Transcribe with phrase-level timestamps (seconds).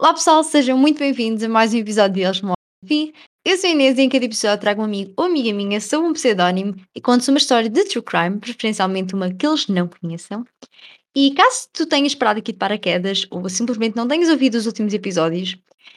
[0.00, 2.54] Olá pessoal, sejam muito bem-vindos a mais um episódio de Eles Moram
[2.84, 3.12] Enfim.
[3.44, 6.06] Eu sou a Inês e em cada episódio trago um amigo ou amiga minha sob
[6.06, 10.44] um pseudónimo e conto uma história de true crime, preferencialmente uma que eles não conheçam.
[11.16, 14.94] E caso tu tenhas parado aqui de paraquedas ou simplesmente não tenhas ouvido os últimos
[14.94, 15.56] episódios,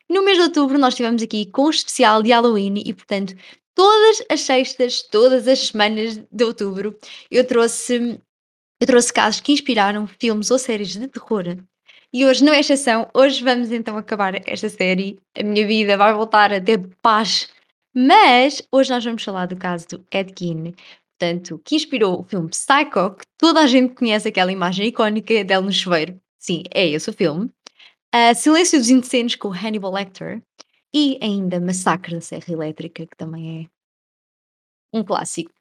[0.10, 3.36] no mês de outubro nós estivemos aqui com o especial de Halloween e, portanto,
[3.76, 6.98] todas as sextas, todas as semanas de outubro,
[7.30, 8.20] eu trouxe,
[8.80, 11.56] eu trouxe casos que inspiraram filmes ou séries de terror
[12.14, 15.18] e hoje não é exceção, hoje vamos então acabar esta série.
[15.38, 17.50] A minha vida vai voltar a ter paz.
[17.94, 20.74] Mas hoje nós vamos falar do caso do Ed Gein,
[21.18, 25.62] portanto, que inspirou o filme Psycho, que toda a gente conhece aquela imagem icónica dele
[25.62, 26.20] no chuveiro.
[26.40, 27.46] Sim, é esse o filme.
[28.14, 30.42] Uh, Silêncio dos Inocentes com Hannibal Lecter
[30.94, 35.52] e ainda Massacre da Serra Elétrica, que também é um clássico.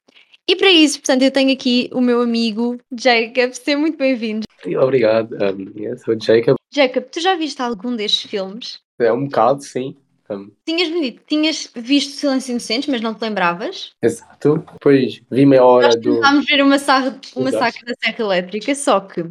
[0.49, 3.53] E para isso, portanto, eu tenho aqui o meu amigo Jacob.
[3.53, 4.45] Seja muito bem-vindo.
[4.81, 6.55] Obrigado, um, eu sou Jacob.
[6.73, 8.79] Jacob, tu já viste algum destes filmes?
[8.99, 9.95] É um bocado, sim.
[10.29, 13.91] Um, Tinhas-me dito, tinhas visto Silêncio Inocentes, mas não te lembravas?
[14.01, 14.57] exato.
[14.73, 16.09] Depois vi meia hora Nós do.
[16.15, 17.41] começámos a ver o massacre, Exato.
[17.41, 19.23] massacre da Serra Elétrica, só que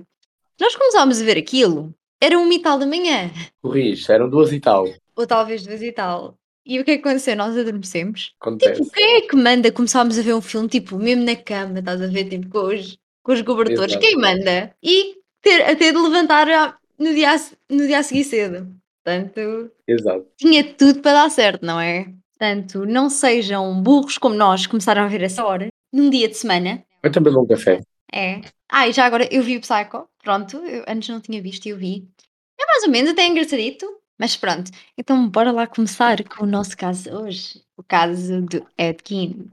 [0.60, 3.30] nós começámos a ver aquilo, era uma e tal da manhã,
[3.62, 4.86] Corrige, eram duas e tal.
[5.16, 6.34] ou talvez duas e tal.
[6.64, 7.36] E o que é que aconteceu?
[7.36, 8.34] Nós adormecemos.
[8.40, 8.82] Acontece.
[8.82, 12.02] Tipo, quem é que manda começarmos a ver um filme, tipo, mesmo na cama, estás
[12.02, 13.92] a ver, tipo, com os, com os cobertores?
[13.92, 14.00] Exato.
[14.00, 14.74] Quem manda?
[14.82, 17.34] E ter, até de levantar no dia,
[17.68, 18.68] no dia a seguir cedo.
[19.02, 20.26] Portanto, Exato.
[20.36, 22.12] tinha tudo para dar certo, não é?
[22.38, 26.84] Portanto, não sejam burros como nós, começaram a ver essa hora, num dia de semana.
[27.02, 27.80] Eu também um café.
[28.12, 28.40] É.
[28.68, 31.70] Ah, e já agora eu vi o Psycho, pronto, eu antes não tinha visto e
[31.70, 32.08] eu vi.
[32.60, 33.86] É mais ou menos até engraçadito,
[34.20, 34.70] mas pronto.
[34.98, 37.62] Então bora lá começar com o nosso caso hoje.
[37.74, 39.50] O caso do Ed Gein.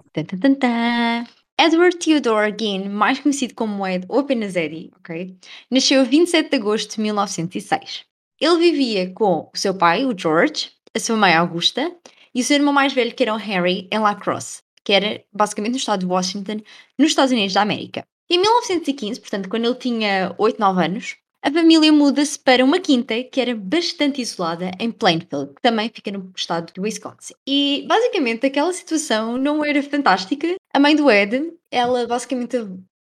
[1.57, 5.37] Edward Theodore Gein, mais conhecido como Ed ou apenas Eddie, ok?
[5.71, 8.03] Nasceu a 27 de agosto de 1906.
[8.41, 11.89] Ele vivia com o seu pai, o George, a sua mãe Augusta,
[12.35, 15.23] e o seu irmão mais velho, que era o Harry, em La Crosse, que era
[15.33, 16.61] basicamente no estado de Washington,
[16.99, 18.05] nos Estados Unidos da América.
[18.29, 23.23] Em 1915, portanto, quando ele tinha 8, 9 anos, a família muda-se para uma quinta
[23.23, 27.33] que era bastante isolada em Plainfield, que também fica no estado de Wisconsin.
[27.47, 30.55] E basicamente aquela situação não era fantástica.
[30.73, 32.57] A mãe do Ed, ela basicamente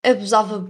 [0.04, 0.70] abusava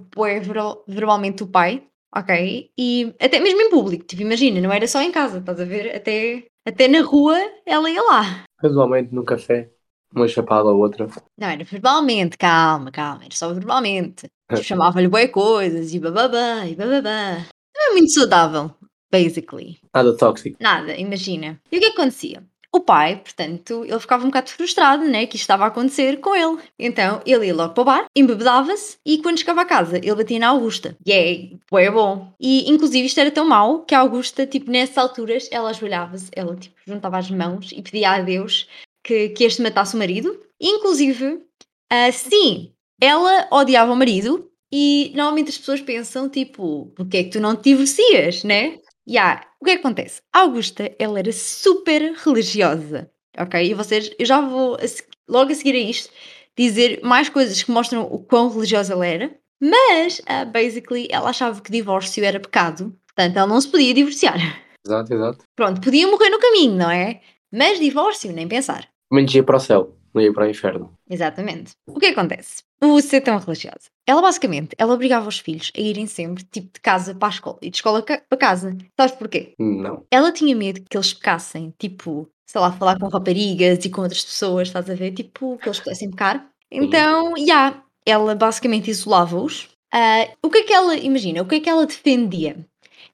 [0.88, 1.84] verbalmente do pai,
[2.16, 2.69] ok?
[2.78, 5.95] E até mesmo em público, tipo, imagina, não era só em casa, estás a ver?
[5.95, 8.44] Até, até na rua ela ia lá.
[8.59, 9.72] Casualmente num café,
[10.13, 11.07] uma chapada ou outra.
[11.38, 14.28] Não, era verbalmente, calma, calma, era só verbalmente.
[14.55, 17.45] Tipo, Chamava-lhe bué coisas e bababá e bababá.
[17.75, 18.71] Não é muito saudável,
[19.11, 19.79] basically.
[19.93, 20.57] Nada tóxico.
[20.59, 21.59] Nada, imagina.
[21.71, 22.43] E o que é que acontecia?
[22.75, 26.35] O pai, portanto, ele ficava um bocado frustrado, né, que isto estava a acontecer com
[26.35, 26.57] ele.
[26.79, 30.39] Então, ele ia logo para o bar, embebedava-se e quando chegava a casa, ele batia
[30.39, 30.97] na Augusta.
[31.07, 32.33] Yay, foi bom.
[32.39, 36.55] E, inclusive, isto era tão mau que a Augusta, tipo, nessas alturas, ela ajoelhava-se, ela,
[36.55, 38.67] tipo, juntava as mãos e pedia a Deus
[39.03, 40.35] que, que este matasse o marido.
[40.59, 41.43] Inclusive,
[41.91, 47.39] assim, ela odiava o marido e normalmente as pessoas pensam, tipo, porque é que tu
[47.39, 48.79] não te divorcias, né?
[49.07, 50.21] Ya, o que é que acontece?
[50.33, 53.69] A Augusta, ela era super religiosa, ok?
[53.69, 54.79] E vocês, eu já vou a
[55.27, 56.09] logo a seguir a isto
[56.57, 61.61] dizer mais coisas que mostram o quão religiosa ela era, mas, ah, basically, ela achava
[61.61, 64.37] que divórcio era pecado, portanto, ela não se podia divorciar.
[64.85, 65.45] Exato, exato.
[65.55, 67.21] Pronto, podia morrer no caminho, não é?
[67.51, 68.87] Mas divórcio, nem pensar.
[69.11, 70.94] Menos ia para o céu, não ia para o inferno.
[71.09, 71.74] Exatamente.
[71.88, 72.63] O que acontece?
[72.81, 73.90] O ser tão religiosa.
[74.06, 77.57] Ela basicamente, ela obrigava os filhos a irem sempre, tipo, de casa para a escola
[77.62, 78.78] e de escola para casa.
[79.00, 79.53] Sabes porquê?
[79.57, 80.06] Não.
[80.12, 84.24] Ela tinha medo que eles pecassem, tipo, sei lá, falar com raparigas e com outras
[84.24, 85.12] pessoas, estás a ver?
[85.12, 86.50] Tipo, que eles pudessem pecar.
[86.69, 89.69] Então, já, ela basicamente isolava-os.
[89.91, 92.66] Ah, o que é que ela, imagina, o que é que ela defendia?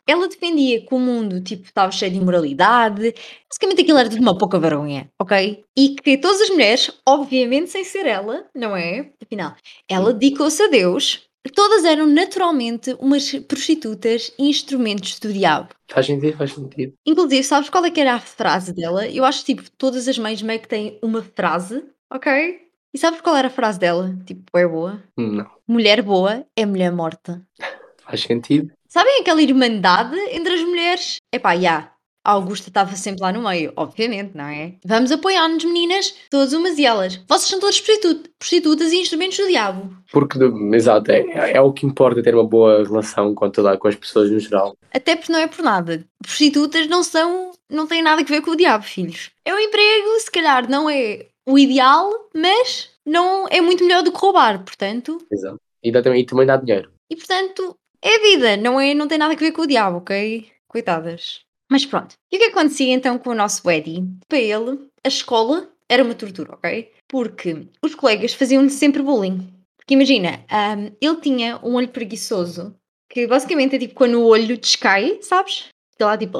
[0.10, 3.14] Ela defendia que o mundo, tipo, estava cheio de imoralidade.
[3.48, 5.64] Basicamente aquilo era de uma pouca vergonha, ok?
[5.78, 9.12] E que todas as mulheres, obviamente sem ser ela, não é?
[9.22, 9.56] Afinal,
[9.88, 11.30] ela dedicou-se a Deus.
[11.54, 15.70] Todas eram naturalmente umas prostitutas e instrumentos do diabo.
[15.88, 16.94] Faz sentido, faz sentido.
[17.06, 19.08] Inclusive, sabes qual é que era a frase dela?
[19.08, 22.60] Eu acho que tipo, todas as mães meio que têm uma frase, ok?
[22.92, 24.18] E sabes qual era a frase dela?
[24.26, 25.04] Tipo, é boa.
[25.16, 25.48] Não.
[25.68, 27.46] Mulher boa é mulher morta.
[28.04, 28.74] Faz sentido.
[28.92, 31.18] Sabem aquela irmandade entre as mulheres?
[31.32, 31.92] Epá, já.
[32.26, 34.76] A Augusta estava sempre lá no meio, obviamente, não é?
[34.84, 37.16] Vamos apoiar-nos, meninas, todas umas e elas.
[37.28, 39.96] Vocês são todas prostitu- prostitutas e instrumentos do diabo.
[40.12, 40.38] Porque,
[40.74, 44.30] exato, é, é o que importa ter uma boa relação com, toda, com as pessoas
[44.30, 44.76] no geral.
[44.94, 46.04] Até porque não é por nada.
[46.22, 47.52] Prostitutas não são.
[47.70, 49.32] não têm nada a ver com o diabo, filhos.
[49.46, 54.12] É um emprego, se calhar não é o ideal, mas não é muito melhor do
[54.12, 55.20] que roubar, portanto.
[55.32, 55.60] Exato.
[55.82, 56.92] E, dá e também dá dinheiro.
[57.10, 60.50] E portanto, é vida, não, é, não tem nada a ver com o diabo, ok?
[60.68, 61.42] Coitadas.
[61.70, 62.16] Mas pronto.
[62.32, 64.08] E o que acontecia então com o nosso Eddie?
[64.28, 66.92] Para ele, a escola era uma tortura, ok?
[67.08, 69.54] Porque os colegas faziam-lhe sempre bullying.
[69.78, 72.76] Porque imagina, um, ele tinha um olho preguiçoso,
[73.10, 75.70] que basicamente é tipo quando o olho descai, sabes?
[75.92, 76.38] Fica lá tipo.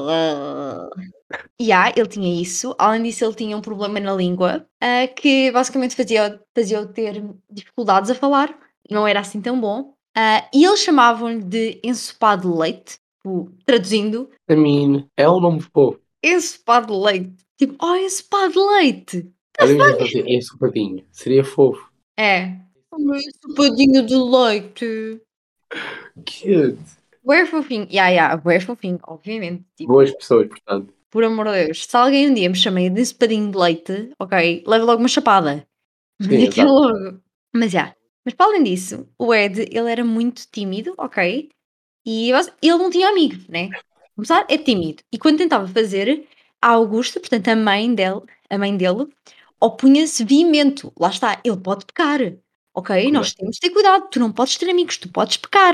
[1.60, 2.76] E yeah, ele tinha isso.
[2.78, 8.10] Além disso, ele tinha um problema na língua uh, que basicamente fazia, fazia ter dificuldades
[8.10, 8.58] a falar.
[8.90, 9.94] Não era assim tão bom.
[10.18, 14.30] Uh, e eles chamavam-lhe de ensopado de leite, tipo, traduzindo.
[14.48, 16.00] A mim, é um nome fofo.
[16.24, 17.36] Ensopado de leite.
[17.58, 19.32] Tipo, oh, ensopado de leite.
[19.62, 21.06] Mesmo assim, é ensopadinho.
[21.12, 21.90] Seria fofo.
[22.18, 22.58] É.
[22.94, 25.22] Um ensopadinho de leite.
[26.16, 27.00] Cute.
[27.24, 27.88] Bué fofinho.
[27.92, 29.64] Yeah, yeah, bué fofinho, obviamente.
[29.76, 30.94] Tipo, Boas pessoas, portanto.
[31.12, 31.86] por amor de Deus.
[31.86, 35.68] Se alguém um dia me chama de ensopadinho de leite, ok, leva logo uma chapada.
[36.22, 37.20] Sim, logo.
[37.54, 37.94] Mas já.
[38.26, 41.50] Mas para além disso, o Ed, ele era muito tímido, ok?
[42.06, 43.70] E ele não tinha amigos, né?
[44.16, 45.04] Começar é tímido.
[45.12, 46.28] E quando tentava fazer,
[46.62, 49.08] a Augusta, portanto a mãe dele, a mãe dele,
[49.62, 50.92] opunha-se veemento.
[51.00, 52.20] Lá está, ele pode pecar.
[52.74, 53.12] Ok?
[53.12, 54.10] Nós temos de ter cuidado.
[54.10, 55.74] Tu não podes ter amigos, tu podes pecar.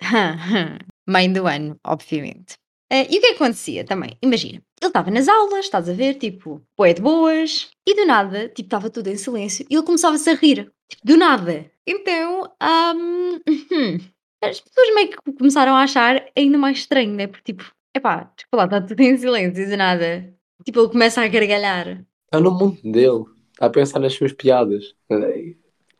[1.06, 2.54] mãe do ano, obviamente.
[2.92, 4.16] Eh, e o que é que acontecia também?
[4.22, 8.48] Imagina, ele estava nas aulas, estás a ver, tipo, bué de boas, e do nada,
[8.48, 10.72] tipo, estava tudo em silêncio, e ele começava-se a rir.
[10.90, 11.70] Tipo, do nada.
[11.86, 13.38] Então, ahm,
[14.42, 17.28] as pessoas meio que começaram a achar ainda mais estranho, né?
[17.28, 20.34] Porque, tipo, epá, desculpa lá, está tudo em silêncio, e do nada.
[20.64, 22.04] Tipo, ele começa a gargalhar.
[22.24, 23.24] Está no mundo dele.
[23.52, 24.94] Está a pensar nas suas piadas.
[25.08, 25.16] Tá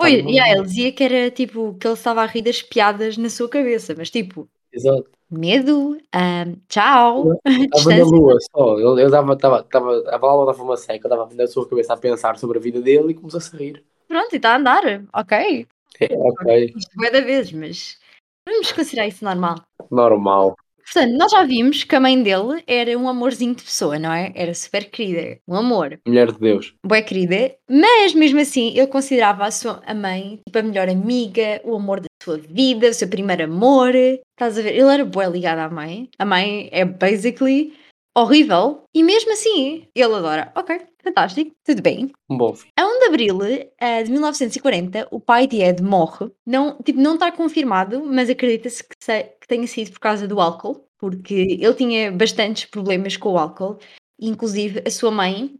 [0.02, 3.16] Oi, no e ele dizia que era, tipo, que ele estava a rir das piadas
[3.16, 5.10] na sua cabeça, mas, tipo, Exato.
[5.30, 7.44] medo, ahm, tchau, Estava
[7.96, 8.78] na lua só.
[8.78, 12.38] Ele, dava, estava, estava, a válvula dava uma seca, estava na sua cabeça a pensar
[12.38, 13.84] sobre a vida dele e começou-se a rir.
[14.10, 14.82] Pronto, e está a andar,
[15.14, 15.66] ok.
[16.00, 17.96] É, ok, Isto vai da vez, mas
[18.44, 19.62] vamos considerar isso normal.
[19.88, 20.56] normal.
[20.82, 24.32] Portanto, nós já vimos que a mãe dele era um amorzinho de pessoa, não é?
[24.34, 26.74] Era super querida, um amor, Mulher de Deus.
[26.84, 31.60] bué querida, mas mesmo assim ele considerava a sua a mãe tipo a melhor amiga,
[31.62, 33.94] o amor da sua vida, o seu primeiro amor.
[33.94, 34.70] Estás a ver?
[34.74, 36.08] Ele era bué ligado à mãe.
[36.18, 37.72] A mãe é basically
[38.16, 40.52] horrível e mesmo assim ele adora.
[40.54, 42.10] Ok, fantástico, tudo bem.
[42.28, 42.72] Um bom filho.
[42.76, 43.38] A 1 de Abril
[43.78, 46.30] eh, de 1940, o pai de Ed morre.
[46.46, 48.96] Não, tipo, não está confirmado, mas acredita-se que,
[49.40, 53.78] que tenha sido por causa do álcool, porque ele tinha bastantes problemas com o álcool.
[54.20, 55.54] Inclusive, a sua mãe,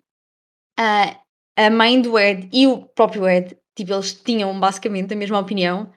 [0.79, 1.17] a,
[1.57, 5.91] a mãe do Ed e o próprio Ed, tipo, eles tinham basicamente a mesma opinião.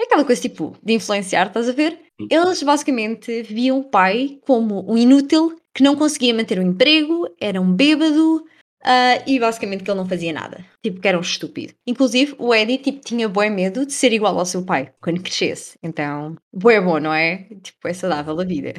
[0.00, 2.00] É aquela coisa tipo de influenciar, estás a ver?
[2.30, 7.60] Eles basicamente viam o pai como um inútil que não conseguia manter o emprego, era
[7.60, 8.44] um bêbado,
[8.82, 10.66] ah, e basicamente que ele não fazia nada.
[10.82, 11.72] Tipo, que era um estúpido.
[11.86, 15.78] Inclusive, o Eddie, tipo, tinha bué medo de ser igual ao seu pai, quando crescesse.
[15.80, 17.46] Então, bué bom, não é?
[17.62, 18.74] Tipo, é saudável a vida.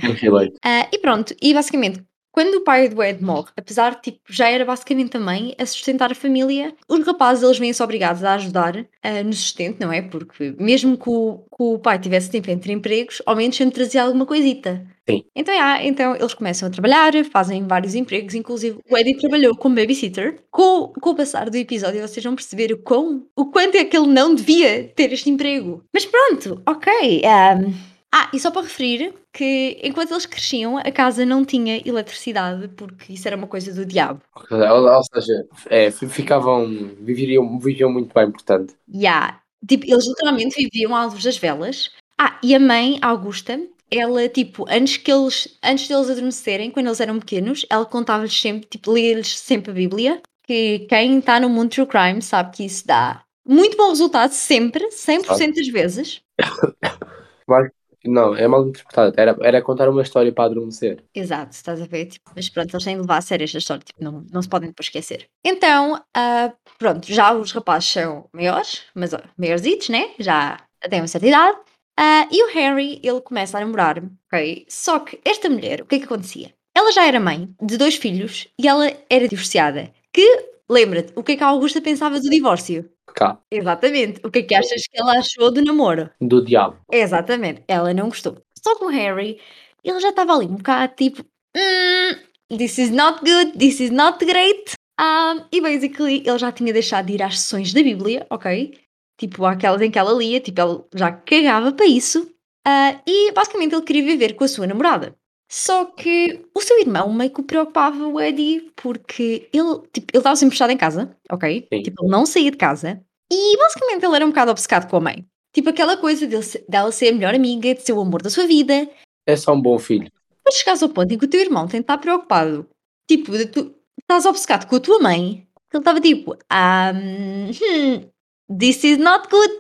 [0.62, 2.04] Ah, e pronto, e basicamente,
[2.34, 5.66] quando o pai do Ed morre, apesar de, tipo, já era basicamente a mãe a
[5.66, 10.02] sustentar a família, os rapazes, eles vêm-se obrigados a ajudar ah, no sustento, não é?
[10.02, 14.04] Porque mesmo que o, que o pai tivesse tempo entre empregos, ao menos sempre trazia
[14.04, 14.86] alguma coisita.
[15.10, 15.24] Sim.
[15.36, 19.76] Então, yeah, então eles começam a trabalhar, fazem vários empregos, inclusive o Eddie trabalhou como
[19.76, 20.40] babysitter.
[20.52, 23.98] Com, com o passar do episódio, vocês vão perceber o, quão, o quanto é que
[23.98, 25.84] ele não devia ter este emprego.
[25.94, 27.22] Mas pronto, ok.
[27.24, 27.74] um,
[28.12, 33.14] ah, e só para referir que enquanto eles cresciam, a casa não tinha eletricidade, porque
[33.14, 34.22] isso era uma coisa do diabo.
[34.50, 38.74] Ou, ou seja, é, fi- ficavam, viveriam, viviam muito bem, portanto.
[38.92, 39.40] Yeah.
[39.68, 41.92] Tipo, eles literalmente viviam à luz das velas.
[42.18, 43.60] Ah, e a mãe, Augusta,
[43.92, 48.68] ela, tipo, antes que eles, antes deles adormecerem, quando eles eram pequenos, ela contava-lhes sempre,
[48.68, 52.86] tipo, lia-lhes sempre a Bíblia, que quem está no mundo true crime sabe que isso
[52.86, 56.22] dá muito bom resultado, sempre, 100% das vezes.
[58.06, 59.14] Não, é mal interpretado.
[59.18, 61.04] Era, era contar uma história para adormecer.
[61.14, 62.06] Exato, estás a ver?
[62.06, 64.48] Tipo, mas pronto, eles têm de levar a sério esta história, tipo, não, não se
[64.48, 65.28] podem depois esquecer.
[65.44, 70.12] Então, ah, pronto, já os rapazes são maiores, mas maiorzitos, né?
[70.18, 70.58] Já
[70.90, 71.58] têm uma certa idade.
[72.02, 74.02] Ah, e o Harry, ele começa a namorar,
[74.32, 74.66] ok?
[74.70, 76.54] Só que esta mulher, o que é que acontecia?
[76.74, 79.92] Ela já era mãe de dois filhos e ela era divorciada.
[80.14, 82.90] Que, lembra-te, o que é que a Augusta pensava do divórcio?
[83.14, 84.22] Cá, Exatamente.
[84.24, 86.10] O que é que achas que ela achou do namoro?
[86.22, 86.78] do diabo.
[86.90, 88.38] Exatamente, ela não gostou.
[88.64, 89.38] Só que o Harry,
[89.84, 91.22] ele já estava ali um bocado tipo,
[91.54, 94.72] "Hmm, this is not good, this is not great.
[95.02, 98.78] Um, e basically ele já tinha deixado de ir às sessões da Bíblia, ok?
[99.20, 102.34] Tipo, aquelas em que ela lia, tipo, ele já cagava para isso.
[102.66, 105.14] Ah, e basicamente ele queria viver com a sua namorada.
[105.52, 110.20] Só que o seu irmão meio que o preocupava o Eddie, porque ele tipo, ele
[110.20, 111.68] estava sempre fechado em casa, ok?
[111.74, 111.82] Sim.
[111.82, 113.04] Tipo, ele não saía de casa.
[113.32, 115.26] E basicamente ele era um bocado obcecado com a mãe.
[115.54, 118.46] Tipo aquela coisa dele, dela ser a melhor amiga, de ser o amor da sua
[118.46, 118.88] vida.
[119.28, 120.10] É só um bom filho.
[120.38, 122.70] depois chegares ao ponto em que o teu irmão tem de estar preocupado,
[123.10, 128.10] tipo, de tu estás obcecado com a tua mãe, ele estava tipo, um, hmm,
[128.58, 129.54] this is not good.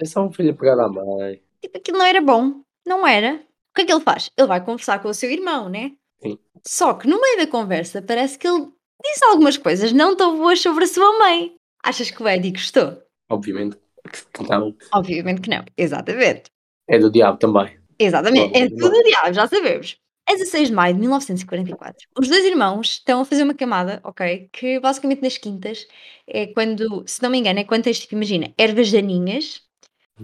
[0.00, 1.42] É só um filho pegado à mãe.
[1.62, 3.34] Tipo, aquilo não era bom, não era.
[3.34, 4.30] O que é que ele faz?
[4.36, 5.92] Ele vai conversar com o seu irmão, né?
[6.22, 6.38] Sim.
[6.66, 8.68] Só que no meio da conversa parece que ele
[9.02, 11.54] disse algumas coisas não tão boas sobre a sua mãe.
[11.82, 13.02] Achas que o Eddie gostou?
[13.30, 13.76] Obviamente
[14.32, 14.74] que não.
[14.92, 16.44] Obviamente que não, exatamente.
[16.88, 17.78] É do diabo também.
[17.98, 19.96] Exatamente, é tudo diabo, já sabemos.
[20.28, 24.48] A 16 de maio de 1944, os dois irmãos estão a fazer uma camada, ok?
[24.52, 25.86] Que basicamente nas quintas
[26.26, 29.62] é quando, se não me engano, é quando tens, tipo, imagina, ervas daninhas,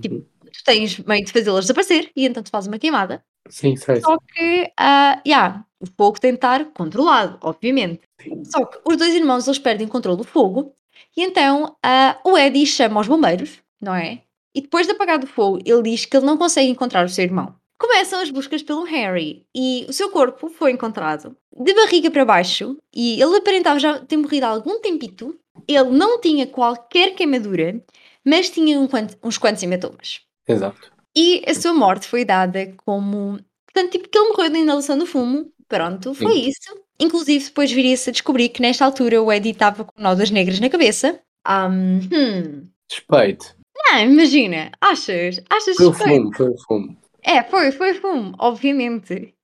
[0.00, 0.26] tipo, Uhum.
[0.52, 3.24] tu tens meio de fazê-las desaparecer e então tu fazes uma queimada.
[3.48, 4.00] Sim, sei.
[4.00, 8.02] Só que, ah, yeah, o fogo tem de estar controlado, obviamente.
[8.44, 10.74] Só que os dois irmãos eles perdem o controle do fogo
[11.16, 14.22] e então ah, o Eddie chama os bombeiros, não é?
[14.54, 17.24] E depois de apagar o fogo, ele diz que ele não consegue encontrar o seu
[17.24, 17.59] irmão.
[17.80, 22.76] Começam as buscas pelo Harry e o seu corpo foi encontrado de barriga para baixo
[22.94, 25.34] e ele aparentava já ter morrido há algum tempito.
[25.66, 27.82] Ele não tinha qualquer queimadura,
[28.22, 28.86] mas tinha um
[29.24, 30.20] uns quantos hematomas.
[30.46, 30.92] Exato.
[31.16, 33.40] E a sua morte foi dada como.
[33.72, 35.50] Portanto, tipo, que ele morreu da inalação do fumo.
[35.66, 36.48] Pronto, foi Sim.
[36.48, 36.84] isso.
[37.00, 40.68] Inclusive, depois viria-se a descobrir que nesta altura o Eddie estava com nódoas negras na
[40.68, 41.18] cabeça.
[41.48, 42.68] Um, hum.
[42.92, 43.56] Suspeito.
[43.74, 44.70] Não, imagina.
[44.80, 45.40] Achas?
[45.48, 47.00] Achas Foi o fumo, foi o fumo.
[47.22, 49.34] É, foi, foi fumo, obviamente.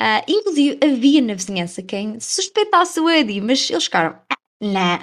[0.00, 4.18] Ah, inclusive, havia na vizinhança quem suspeitasse o Eddie, mas eles ficaram.
[4.30, 4.98] "Ah, não.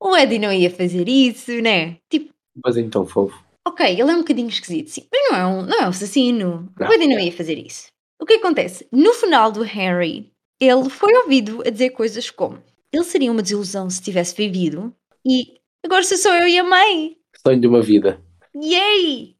[0.00, 1.96] O Eddie não ia fazer isso, né?
[2.10, 2.32] Tipo,
[2.64, 3.42] Mas então, fofo.
[3.66, 6.68] Ok, ele é um bocadinho esquisito, sim, mas não é um, não é um assassino.
[6.78, 6.88] Não.
[6.88, 7.86] O Eddie não ia fazer isso.
[8.20, 8.86] O que acontece?
[8.92, 10.30] No final do Harry,
[10.60, 14.94] ele foi ouvido a dizer coisas como ele seria uma desilusão se tivesse vivido
[15.26, 17.16] e agora sou só eu e a mãe.
[17.46, 18.20] Sonho de uma vida.
[18.54, 19.31] Yay!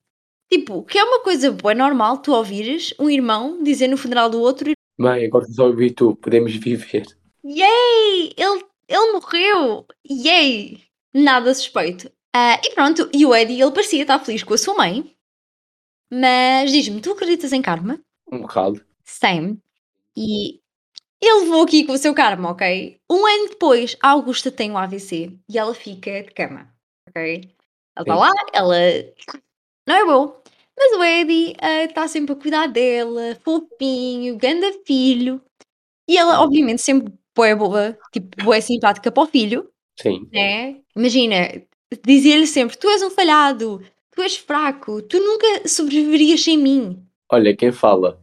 [0.52, 4.38] Tipo, que é uma coisa boa, normal, tu ouvires um irmão dizer no funeral do
[4.38, 7.06] outro Mãe, agora só ouvi tu, podemos viver.
[7.42, 8.34] Yay!
[8.36, 9.86] Ele, ele morreu!
[10.06, 10.82] Yay!
[11.14, 12.12] Nada suspeito.
[12.34, 15.16] Ah, e pronto, e o Eddie, ele parecia estar feliz com a sua mãe.
[16.10, 17.98] Mas diz-me, tu acreditas em karma?
[18.30, 18.84] Um bocado.
[19.04, 19.58] Same.
[20.14, 20.60] E
[21.18, 23.00] ele levou aqui com o seu karma, ok?
[23.10, 26.70] Um ano depois, a Augusta tem um AVC e ela fica de cama,
[27.08, 27.50] ok?
[27.96, 28.20] Ela está Sim.
[28.20, 28.76] lá, ela
[29.86, 30.41] não é bom.
[30.76, 31.54] Mas o Eddie
[31.88, 35.40] está sempre a cuidar dela, fofinho, ganda filho.
[36.08, 40.28] E ela, obviamente, sempre boa boa, tipo, boa simpática para o filho, Sim.
[40.32, 40.80] né?
[40.96, 41.62] Imagina,
[42.04, 43.82] dizia-lhe sempre: Tu és um falhado,
[44.14, 47.02] tu és fraco, tu nunca sobreviverias sem mim.
[47.30, 48.20] Olha, quem fala.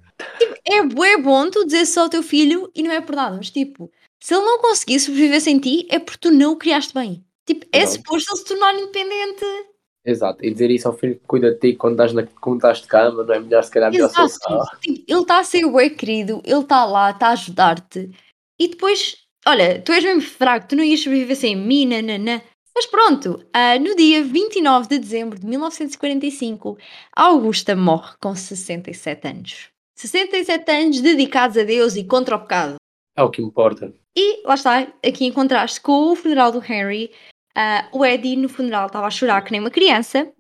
[0.66, 3.50] É bué bom tu dizer só ao teu filho e não é por nada, mas
[3.50, 3.90] tipo,
[4.20, 7.24] se ele não conseguir sobreviver sem ti, é porque tu não o criaste bem.
[7.46, 9.46] Tipo, é suposto ele se tornar independente.
[10.10, 10.44] Exato.
[10.44, 12.88] E dizer isso ao filho que cuida de ti quando estás, na, quando estás de
[12.88, 14.32] cama, não é melhor se calhar melhor Exato.
[14.86, 18.10] ele está a ser bué querido, ele está lá, está a ajudar-te.
[18.60, 22.42] E depois, olha, tu és mesmo fraco, tu não ias sobreviver sem mim, nananã.
[22.76, 26.78] Mas pronto, ah, no dia 29 de dezembro de 1945,
[27.16, 29.70] a Augusta morre com 67 anos.
[29.96, 32.76] 67 anos dedicados a Deus e contra o pecado.
[33.16, 33.94] É o que importa.
[34.18, 37.12] E lá está, aqui em contraste com o funeral do Harry,
[37.56, 40.32] ah, o Eddie no funeral estava a chorar que nem uma criança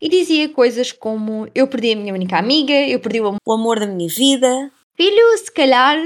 [0.00, 3.52] e dizia coisas como: Eu perdi a minha única amiga, eu perdi o am- o
[3.52, 4.70] amor da minha vida.
[4.96, 5.96] Filho, se calhar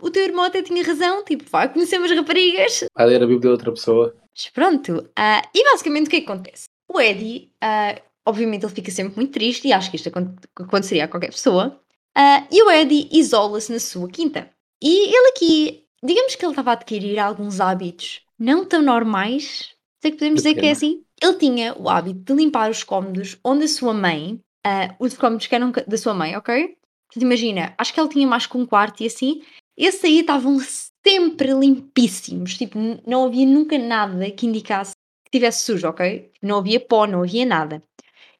[0.00, 2.84] o teu irmão até tinha razão, tipo, vai conhecer umas raparigas.
[2.96, 4.14] Vai ler a Bíblia de outra pessoa.
[4.34, 6.64] Mas pronto, ah, e basicamente o que é que acontece?
[6.88, 11.04] O Eddie, ah, obviamente, ele fica sempre muito triste e acho que isto acon- aconteceria
[11.04, 11.80] a qualquer pessoa.
[12.16, 14.48] Ah, e o Eddie isola-se na sua quinta.
[14.82, 20.10] E ele aqui, digamos que ele estava a adquirir alguns hábitos não tão normais, sei
[20.12, 21.02] que podemos De dizer que é assim.
[21.20, 25.46] Ele tinha o hábito de limpar os cômodos onde a sua mãe, ah, os cômodos
[25.46, 26.76] que eram da sua mãe, ok?
[27.08, 29.42] Portanto, imagina, acho que ele tinha mais que um quarto e assim,
[29.76, 30.58] esses aí estavam
[31.06, 34.92] sempre limpíssimos, tipo, não havia nunca nada que indicasse
[35.24, 36.30] que tivesse sujo, ok?
[36.42, 37.82] Não havia pó, não havia nada.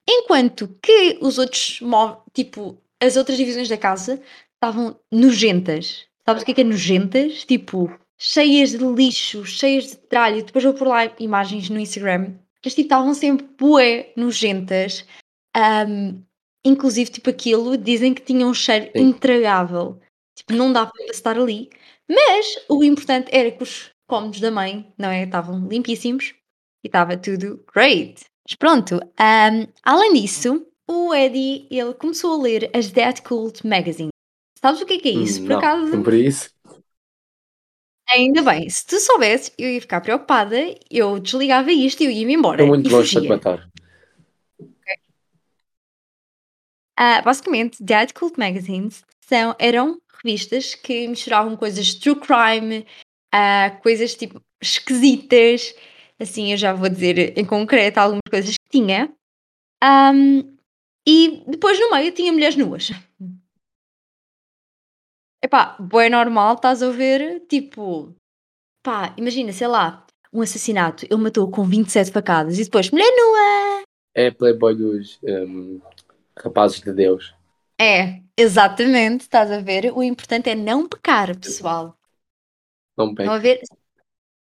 [0.09, 1.81] Enquanto que os outros,
[2.33, 4.21] tipo, as outras divisões da casa
[4.55, 6.07] estavam nojentas.
[6.25, 7.45] Sabes o que é que é nojentas?
[7.45, 10.45] Tipo, cheias de lixo, cheias de tralho.
[10.45, 12.35] Depois vou pôr lá imagens no Instagram.
[12.65, 15.07] Mas tipo, estavam sempre bué nojentas.
[15.57, 16.23] Ahm,
[16.65, 19.03] inclusive, tipo, aquilo dizem que tinha um cheiro Sim.
[19.05, 20.01] intragável.
[20.37, 21.71] Tipo, não dava para estar ali.
[22.09, 25.25] Mas o importante era que os cômodos da mãe, não é?
[25.25, 26.35] Estavam limpíssimos
[26.83, 28.25] e estava tudo great.
[28.49, 34.09] Mas pronto, ahm, além disso, o Eddie, ele começou a ler as Dead Cult Magazine.
[34.61, 35.41] Sabes o que é que é isso?
[35.41, 36.51] Hum, Por não, acaso, Sempre isso.
[38.11, 40.57] Ainda bem, se tu soubesses, eu ia ficar preocupada,
[40.91, 42.63] eu desligava isto e eu ia-me embora.
[42.63, 43.69] Estou muito longe de te matar.
[46.97, 52.85] Ah, basicamente, Dead Cult Magazines são, eram revistas que misturavam coisas de true crime,
[53.33, 55.75] ah, coisas tipo esquisitas,
[56.19, 59.13] assim eu já vou dizer em concreto algumas coisas que tinha.
[59.83, 60.57] Ahm,
[61.07, 62.91] e depois no meio tinha mulheres nuas.
[65.43, 67.47] Epá, bué normal, estás a ver?
[67.49, 68.15] Tipo,
[68.83, 73.83] pá, imagina, sei lá, um assassinato, ele matou com 27 facadas e depois mulher nua!
[74.15, 75.81] É Playboy dos hum,
[76.37, 77.35] rapazes de Deus.
[77.81, 79.93] É, exatamente, estás a ver?
[79.95, 81.97] O importante é não pecar, pessoal.
[82.97, 83.61] Não Estão a ver?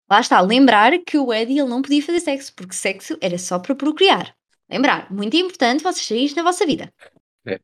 [0.10, 3.60] Lá está, lembrar que o Eddie ele não podia fazer sexo, porque sexo era só
[3.60, 4.36] para procriar.
[4.67, 6.91] Lembrar, muito importante vocês terem isto na vossa vida.
[7.46, 7.60] É.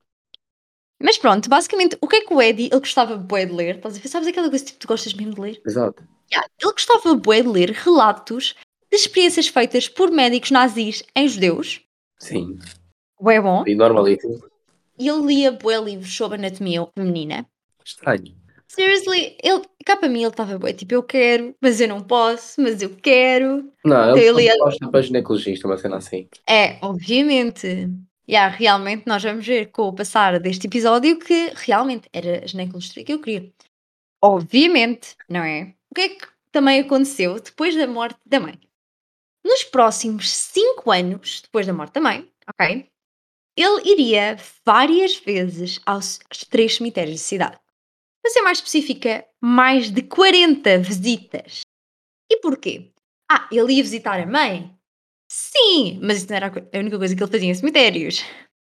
[1.01, 3.75] Mas pronto, basicamente, o que é que o Eddie, ele gostava bué de ler?
[3.77, 4.07] Estás a ver?
[4.07, 5.61] Sabes aquela coisa que tipo, tu gostas mesmo de ler?
[5.65, 6.03] Exato.
[6.31, 8.55] Yeah, Ele gostava bué de ler relatos
[8.89, 11.81] de experiências feitas por médicos nazis em judeus.
[12.19, 12.57] Sim.
[13.19, 13.63] Bué bom.
[13.67, 14.41] E normalíssimo.
[14.97, 17.45] E ele lia bué livros sobre anatomia feminina.
[17.83, 18.33] Estranho.
[18.67, 22.59] Seriously, ele, cá para mim ele estava bué, tipo, eu quero, mas eu não posso,
[22.61, 23.71] mas eu quero.
[23.83, 26.27] Não, Ele ele é- gosta para ginecologista, uma cena assim.
[26.49, 27.89] É, obviamente.
[28.27, 33.03] Yeah, realmente nós vamos ver com o passar deste episódio que realmente era a ginecologista
[33.03, 33.53] que eu queria.
[34.23, 35.75] Obviamente, não é?
[35.91, 38.59] O que é que também aconteceu depois da morte da mãe?
[39.43, 42.89] Nos próximos cinco anos, depois da morte da mãe, ok?
[43.55, 47.59] Ele iria várias vezes aos três cemitérios da cidade.
[48.23, 51.61] Para ser mais específica, mais de 40 visitas.
[52.29, 52.91] E porquê?
[53.31, 54.74] Ah, ele ia visitar a mãe?
[55.37, 58.23] Sim, mas isso não era a única coisa que ele fazia em cemitérios.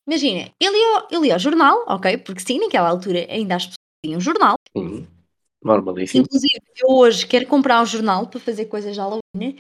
[0.07, 2.19] Imagina, ele ia, ao- ele ia ao jornal, ok?
[2.19, 4.55] Porque sim, naquela altura ainda as pessoas tinham jornal.
[4.77, 5.07] Sim.
[5.65, 6.23] Normalíssimo.
[6.25, 9.57] Inclusive, eu hoje quero comprar um jornal para fazer coisas de Halloween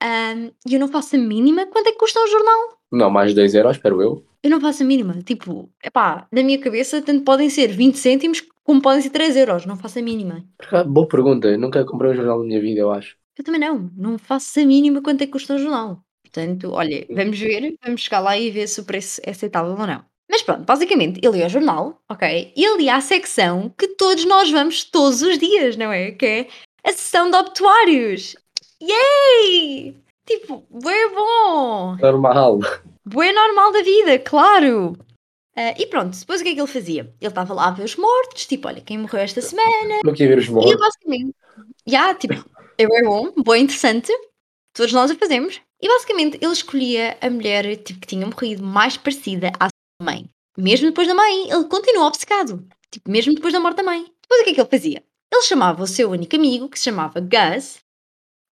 [0.00, 2.78] ahm, e eu não faço a mínima quanto é que custa um jornal.
[2.92, 4.24] Não, mais 2 euros, espero eu.
[4.40, 5.20] Eu não faço a mínima.
[5.22, 9.66] Tipo, epá, na minha cabeça, tanto podem ser 20 cêntimos como podem ser 3 euros.
[9.66, 10.44] Não faço a mínima.
[10.86, 11.48] Boa pergunta.
[11.48, 13.16] Eu nunca comprei um jornal na minha vida, eu acho.
[13.36, 13.90] Eu também não.
[13.96, 16.00] Não faço a mínima quanto é que custa um jornal.
[16.32, 19.86] Portanto, olha, vamos ver, vamos chegar lá e ver se o preço é aceitável ou
[19.86, 20.02] não.
[20.30, 22.52] Mas pronto, basicamente, ele ia ao jornal, ok?
[22.56, 26.10] E ele ia à secção que todos nós vamos todos os dias, não é?
[26.12, 26.48] Que é
[26.84, 28.34] a sessão de obituários.
[28.82, 29.94] Yay!
[30.26, 31.96] Tipo, bué bom!
[32.00, 32.60] Normal.
[33.04, 34.96] Bué normal da vida, claro!
[35.54, 37.02] Ah, e pronto, depois o que é que ele fazia?
[37.20, 40.34] Ele estava lá a ver os mortos, tipo, olha, quem morreu esta semana, Não queria
[40.34, 40.80] ver os e mortos.
[40.80, 41.34] basicamente,
[41.86, 42.42] já, tipo,
[42.78, 44.10] é bom, bem interessante,
[44.72, 45.60] todos nós o fazemos.
[45.82, 50.30] E basicamente ele escolhia a mulher tipo, que tinha morrido mais parecida à sua mãe.
[50.56, 52.64] Mesmo depois da mãe, ele continuou obcecado.
[52.90, 54.04] Tipo, mesmo depois da morte da mãe.
[54.22, 55.02] Depois o que é que ele fazia?
[55.32, 57.80] Ele chamava o seu único amigo, que se chamava Gus,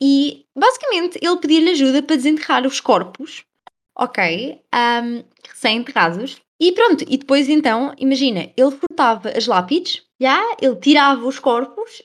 [0.02, 3.44] e basicamente ele pedia-lhe ajuda para desenterrar os corpos,
[3.96, 6.40] ok, ahm, recém-enterrados.
[6.58, 12.02] E pronto, e depois então, imagina, ele furtava as lápides, já, ele tirava os corpos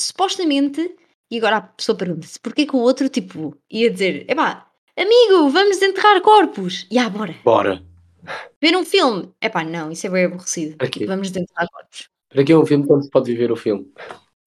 [0.00, 0.96] supostamente,
[1.30, 5.78] e agora a pessoa pergunta-se, porquê que o outro, tipo, ia dizer, epá, amigo, vamos
[5.78, 6.86] desenterrar corpos.
[6.90, 7.34] E ah, bora.
[7.44, 7.82] Bora.
[8.60, 9.30] Ver um filme.
[9.40, 10.76] Epá, não, isso é bem aborrecido.
[11.06, 12.08] Vamos desenterrar corpos.
[12.28, 13.90] Para que é um filme quando se pode viver o filme?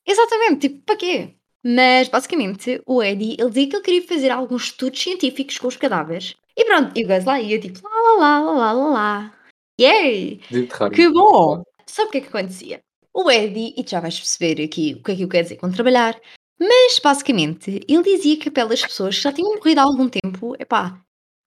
[0.06, 1.36] Exatamente, tipo, para quê?
[1.64, 5.78] Mas, basicamente, o Eddie, ele dizia que ele queria fazer alguns estudos científicos com os
[5.78, 6.36] cadáveres.
[6.58, 9.34] E pronto, e o gajo lá ia, tipo, lá, lá, lá, lá, lá, lá.
[9.80, 10.42] Yay!
[10.50, 10.92] Desenterrar.
[10.92, 11.64] Que bom!
[11.86, 12.82] Sabe o que é que acontecia?
[13.14, 15.58] O Eddie, e tu já vais perceber aqui o que é que eu quero dizer
[15.58, 16.20] com trabalhar,
[16.62, 20.08] mas basicamente ele dizia que a pele das pessoas que já tinham morrido há algum
[20.08, 21.02] tempo, epá,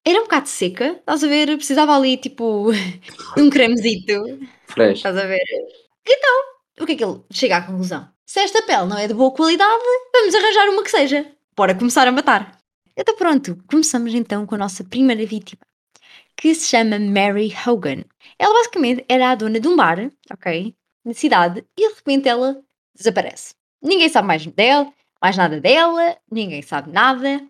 [0.05, 1.57] era um bocado seca, estás a ver?
[1.57, 2.73] Precisava ali tipo
[3.39, 4.99] um cremezito, Fresh.
[4.99, 5.39] estás a ver?
[6.05, 6.43] Então,
[6.81, 8.09] o que é que ele chega à conclusão?
[8.27, 11.31] Se esta pele não é de boa qualidade, vamos arranjar uma que seja.
[11.57, 12.59] Bora começar a matar.
[12.97, 15.63] Então pronto, começamos então com a nossa primeira vítima,
[16.37, 18.03] que se chama Mary Hogan.
[18.37, 20.75] Ela basicamente era a dona de um bar, ok?
[21.05, 22.61] Na cidade, e de repente ela
[22.97, 23.55] desaparece.
[23.81, 24.93] Ninguém sabe mais dela,
[25.25, 27.43] mais nada dela, ninguém sabe nada.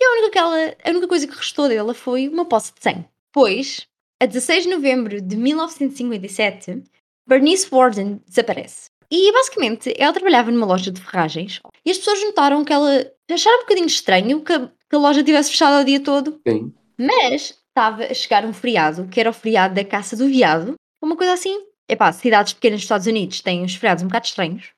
[0.00, 3.04] E a única, ela- a única coisa que restou dela foi uma poça de sangue.
[3.32, 3.86] Pois,
[4.20, 6.82] a 16 de novembro de 1957,
[7.28, 8.86] Bernice Warden desaparece.
[9.08, 13.58] E basicamente ela trabalhava numa loja de ferragens e as pessoas notaram que ela acharam
[13.58, 16.72] um bocadinho estranho que a, que a loja tivesse fechado o dia todo Sim.
[16.98, 21.16] mas estava a chegar um feriado, que era o feriado da caça do veado, uma
[21.16, 21.64] coisa assim.
[21.88, 24.70] Epá, cidades pequenas dos Estados Unidos têm uns feriados um bocado estranhos.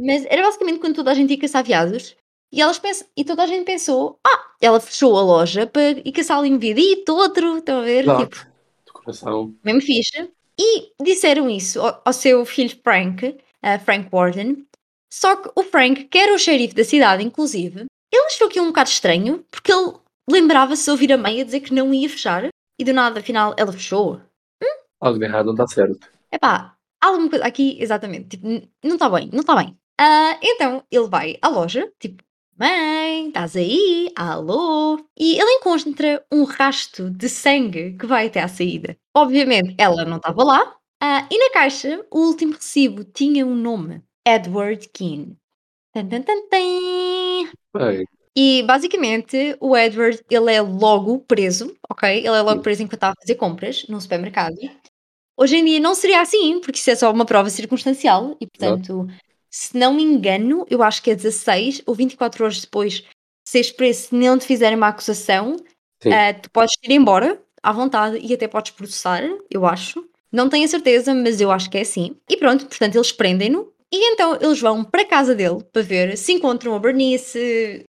[0.00, 2.16] Mas era basicamente quando toda a gente ia caçar veados.
[2.52, 3.04] E, elas pens...
[3.16, 6.58] e toda a gente pensou, ah, ela fechou a loja para ir caçar ali um
[6.58, 8.04] veadito, outro, estão a ver?
[8.04, 8.46] Tipo.
[8.86, 9.54] Do coração.
[9.62, 10.30] mesmo fixe.
[10.58, 14.66] E disseram isso ao, ao seu filho Frank, a Frank Warden.
[15.12, 18.68] Só que o Frank, que era o xerife da cidade, inclusive, ele achou aquilo um
[18.68, 19.94] bocado estranho, porque ele
[20.28, 23.54] lembrava-se de ouvir a mãe a dizer que não ia fechar, e do nada, afinal,
[23.56, 24.20] ela fechou.
[25.00, 26.08] Algo de errado não está certo.
[26.32, 28.46] Epá, há alguma coisa aqui, exatamente, tipo,
[28.84, 29.76] não está bem, não está bem.
[30.02, 32.24] Ah, então ele vai à loja, tipo,
[32.58, 34.10] mãe, estás aí?
[34.16, 34.96] Alô?
[35.14, 38.96] E ele encontra um rasto de sangue que vai até à saída.
[39.14, 40.74] Obviamente, ela não estava lá.
[41.02, 45.36] ah, e na caixa, o último recibo tinha um nome: Edward Keane.
[45.92, 48.00] Tan, tan, tan, tan.
[48.34, 52.08] E basicamente o Edward ele é logo preso, ok?
[52.20, 52.62] Ele é logo Sim.
[52.62, 54.56] preso enquanto estava a fazer compras num supermercado.
[55.36, 59.06] Hoje em dia não seria assim, porque isso é só uma prova circunstancial e portanto,
[59.50, 63.06] se não me engano, eu acho que é 16 ou 24 horas depois de
[63.44, 65.56] seres preso, se não te fizerem uma acusação,
[66.06, 70.04] ah, tu podes ir embora à vontade e até podes processar, eu acho.
[70.32, 72.16] Não tenho a certeza, mas eu acho que é assim.
[72.28, 76.16] E pronto, portanto, eles prendem-no e então eles vão para a casa dele para ver
[76.16, 77.84] se encontram a Bernice,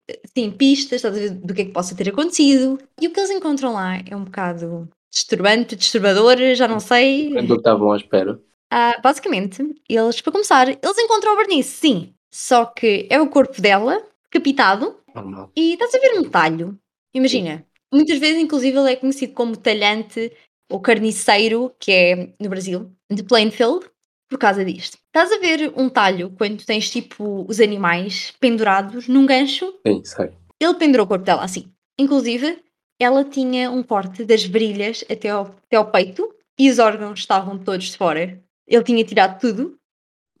[0.57, 2.79] pistas estás a ver, do que é que possa ter acontecido.
[2.99, 7.31] E o que eles encontram lá é um bocado disturbante, disturbador, já não sei.
[7.31, 8.39] Quando que estavam à espera.
[8.71, 13.61] Ah, basicamente, eles, para começar, eles encontram a Bernice, sim, só que é o corpo
[13.61, 15.51] dela, decapitado, Normal.
[15.55, 16.79] e estás a ver um talho.
[17.13, 20.31] Imagina, muitas vezes, inclusive, ele é conhecido como talhante
[20.71, 23.85] ou carniceiro, que é no Brasil, de Plainfield,
[24.29, 24.97] por causa disto.
[25.07, 29.73] Estás a ver um talho quando tens tipo os animais pendurados num gancho?
[29.85, 30.31] Sim, sei.
[30.57, 31.69] Ele pendurou o corpo dela assim.
[31.99, 32.63] Inclusive,
[32.97, 37.57] ela tinha um corte das virilhas até ao, até ao peito e os órgãos estavam
[37.57, 38.41] todos de fora.
[38.71, 39.77] Ele tinha tirado tudo.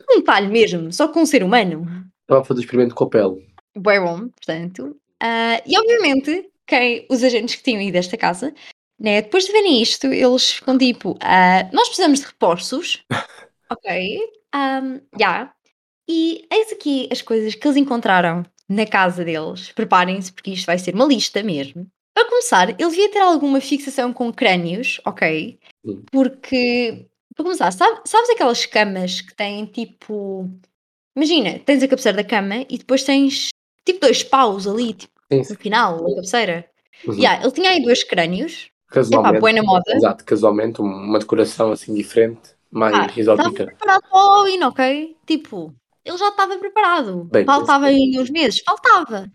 [0.09, 1.85] Um talho mesmo, só com um ser humano.
[2.21, 3.47] Estava a fazer experimento com a pele.
[3.77, 4.97] Bem bom, portanto.
[5.21, 8.53] Ah, e obviamente, quem, os agentes que tinham ido desta casa,
[8.99, 13.03] né, depois de verem isto, eles ficam tipo: ah, Nós precisamos de reforços.
[13.69, 14.19] ok.
[14.55, 15.53] Um, já.
[16.09, 19.71] E eis aqui as coisas que eles encontraram na casa deles.
[19.71, 21.87] Preparem-se, porque isto vai ser uma lista mesmo.
[22.13, 25.57] Para começar, ele devia ter alguma fixação com crânios, ok?
[26.11, 30.49] Porque, para começar, sabe- sabes aquelas camas que têm tipo.
[31.15, 33.49] Imagina, tens a cabeceira da cama e depois tens
[33.85, 35.55] tipo dois paus ali, tipo, Sim, no sim.
[35.55, 36.69] final, da cabeceira.
[37.05, 37.13] Uhum.
[37.15, 38.65] Yeah, ele tinha aí dois crânios.
[38.87, 39.39] Epá, Casualmente.
[39.39, 39.95] boa na moda.
[39.95, 43.65] Exato, casualmente, uma decoração assim diferente, mais Ah, estava exótica.
[43.65, 45.17] preparado para o Halloween, ok?
[45.25, 47.23] Tipo, ele já estava preparado.
[47.31, 48.03] Bem, Faltava pensei.
[48.03, 48.61] ainda uns meses?
[48.65, 49.31] Faltava.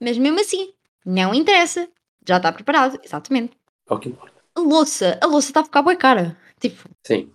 [0.00, 0.72] Mas mesmo assim,
[1.04, 1.88] não interessa.
[2.26, 3.52] Já está preparado, exatamente.
[3.88, 4.34] É o que importa.
[4.54, 6.36] A louça, a louça está a ficar bem cara.
[6.60, 7.30] Tipo, Sim.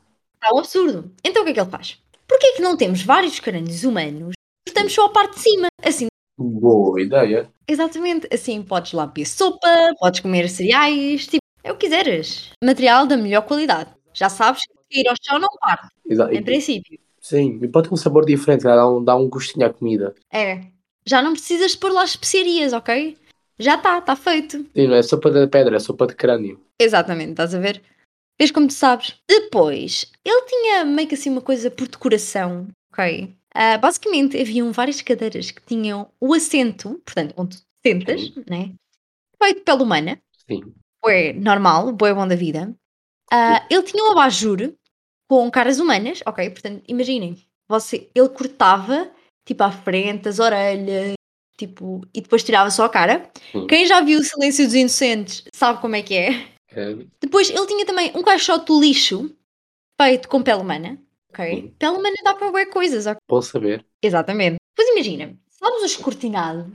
[0.45, 1.12] Está um absurdo.
[1.23, 1.97] Então o que é que ele faz?
[2.27, 4.34] Porquê é que não temos vários crânios humanos
[4.67, 5.67] e estamos só a parte de cima?
[5.84, 7.49] Assim, Boa ideia.
[7.67, 8.27] exatamente.
[8.34, 9.67] Assim, podes lá beber sopa,
[9.99, 12.49] podes comer cereais, tipo, é o que quiseres.
[12.63, 13.89] Material da melhor qualidade.
[14.13, 16.99] Já sabes que ir ao chão não parte, Exa- em princípio.
[17.19, 20.13] Sim, e pode ter um sabor diferente, dá um, dá um gostinho à comida.
[20.31, 20.62] É.
[21.08, 23.17] Já não precisas de pôr lá especiarias, ok?
[23.58, 24.58] Já está, está feito.
[24.75, 26.60] Sim, não é sopa de pedra, é sopa de crânio.
[26.79, 27.81] Exatamente, estás a ver?
[28.39, 29.15] Vês como tu sabes.
[29.27, 33.33] Depois, ele tinha meio que assim uma coisa por decoração, ok?
[33.53, 38.43] Ah, basicamente, haviam várias cadeiras que tinham o assento, portanto, onde tu sentas, Sim.
[38.49, 38.73] né?
[39.41, 40.19] Feito de pele humana,
[40.49, 40.73] Sim.
[41.01, 42.75] bué normal, bué bom da vida.
[43.31, 44.73] Ah, ele tinha um abajur
[45.29, 46.49] com caras humanas, ok?
[46.49, 49.09] Portanto, imaginem, você, ele cortava,
[49.45, 51.13] tipo, à frente, as orelhas,
[51.57, 53.29] tipo, e depois tirava só a cara.
[53.51, 53.67] Sim.
[53.67, 56.54] Quem já viu o Silêncio dos Inocentes sabe como é que é.
[57.21, 59.35] Depois ele tinha também um caixote de lixo
[59.99, 60.99] feito com pele humana.
[61.29, 61.45] Ok?
[61.45, 61.75] Sim.
[61.77, 63.05] Pele humana dá para ver coisas.
[63.05, 63.19] ok?
[63.27, 63.85] bom saber.
[64.01, 64.57] Exatamente.
[64.75, 66.67] Depois imagina, sabes os cortinados?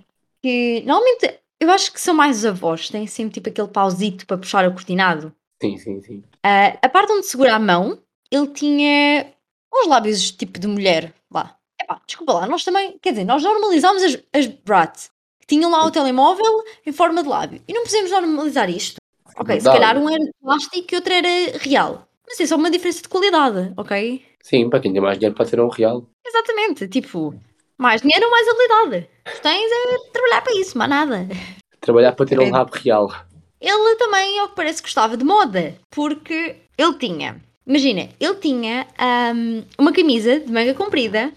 [0.43, 4.39] Que normalmente eu acho que são mais os avós, têm sempre tipo aquele pauzito para
[4.39, 5.35] puxar o cortinado.
[5.63, 6.25] Sim, sim, sim.
[6.43, 7.99] Ah, a parte onde segura a mão,
[8.31, 9.31] ele tinha
[9.73, 11.57] uns lábios tipo de mulher lá.
[11.81, 15.85] Epá, desculpa lá, nós também, quer dizer, nós normalizámos as, as brats que tinham lá
[15.85, 17.63] o telemóvel em forma de lábio.
[17.69, 19.00] E não podemos normalizar isto.
[19.37, 22.07] Ok, se calhar um era de plástico e outro era real.
[22.27, 24.25] Mas é só uma diferença de qualidade, ok?
[24.43, 26.07] Sim, para quem tem mais dinheiro pode ser um real.
[26.27, 27.35] Exatamente, tipo,
[27.77, 29.09] mais dinheiro, mais habilidade.
[29.25, 31.29] Tu tens é trabalhar para isso, mais nada.
[31.81, 33.11] Trabalhar para ter um rabo real.
[33.61, 39.63] Ele também, ao que parece, gostava de moda, porque ele tinha, imagina, ele tinha ahm,
[39.79, 41.33] uma camisa de manga comprida,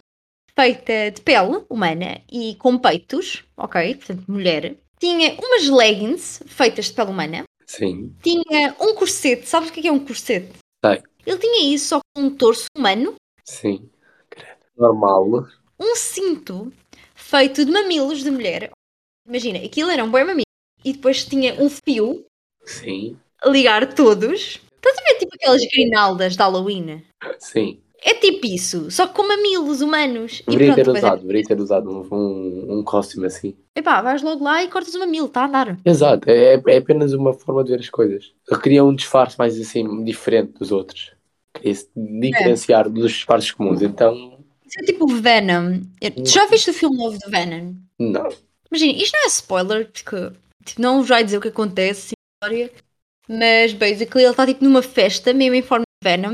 [0.57, 3.95] feita de pele humana e com peitos, ok?
[3.95, 4.75] Portanto, mulher.
[4.99, 7.43] Tinha umas leggings feitas de pele humana.
[7.65, 8.15] Sim.
[8.21, 10.51] Tinha um corsete, sabes o que é que é um corsete?
[10.83, 11.01] Sei.
[11.25, 13.89] Ele tinha isso só com um torso humano, Sim.
[14.77, 15.47] Normal.
[15.79, 16.71] um cinto
[17.15, 18.71] feito de mamilos de mulher.
[19.27, 20.43] Imagina, aquilo era um bom mamilo.
[20.83, 22.25] E depois tinha um fio
[22.65, 23.17] Sim.
[23.41, 24.59] a ligar todos.
[24.75, 27.05] Estás a ver tipo aquelas grinaldas de Halloween?
[27.39, 27.81] Sim.
[28.05, 30.41] É tipo isso, só que com mamilos humanos.
[30.45, 33.55] Deveria ter é- usado, deveria ter usado um, um, um costume assim.
[33.75, 35.79] Epá, vais logo lá e cortas o mamilo, está a andar.
[35.85, 38.33] Exato, é, é apenas uma forma de ver as coisas.
[38.49, 41.13] Eu queria um disfarce mais assim, diferente dos outros.
[41.53, 44.13] Queria se diferenciar dos partes comuns, então.
[44.65, 45.81] Isso é tipo Venom.
[46.01, 47.75] Tu já viste o filme novo do Venom?
[47.97, 48.29] Não.
[48.69, 50.31] Imagina, isto não é spoiler, porque
[50.65, 52.71] tipo, não vai dizer o que acontece na história,
[53.29, 56.31] mas basically ele está tipo numa festa, mesmo em forma de Venom,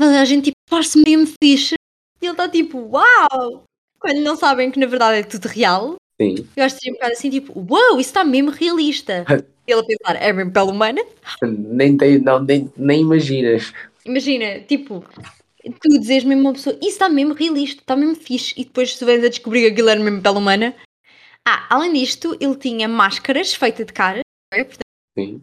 [0.00, 1.74] a gente tipo parece mesmo fixe,
[2.20, 3.64] e ele está tipo, uau!
[4.00, 6.46] Quando não sabem que na verdade é tudo real, Sim.
[6.56, 9.24] eu acho que seria um bocado assim, tipo, uau, isso está mesmo realista.
[9.66, 11.02] E ele a pensar, é mesmo pele humana?
[11.42, 13.72] Nem, tem, não, nem, nem imaginas.
[14.04, 15.02] Imagina, tipo,
[15.80, 19.06] tu dizes mesmo uma pessoa, isso está mesmo realista, está mesmo fixe, e depois tu
[19.06, 20.76] vens a descobrir que aquilo era mesmo pele humana.
[21.48, 24.20] Ah, além disto, ele tinha máscaras feitas de cara,
[24.52, 24.64] ok?
[24.64, 24.84] Portanto,
[25.18, 25.42] Sim.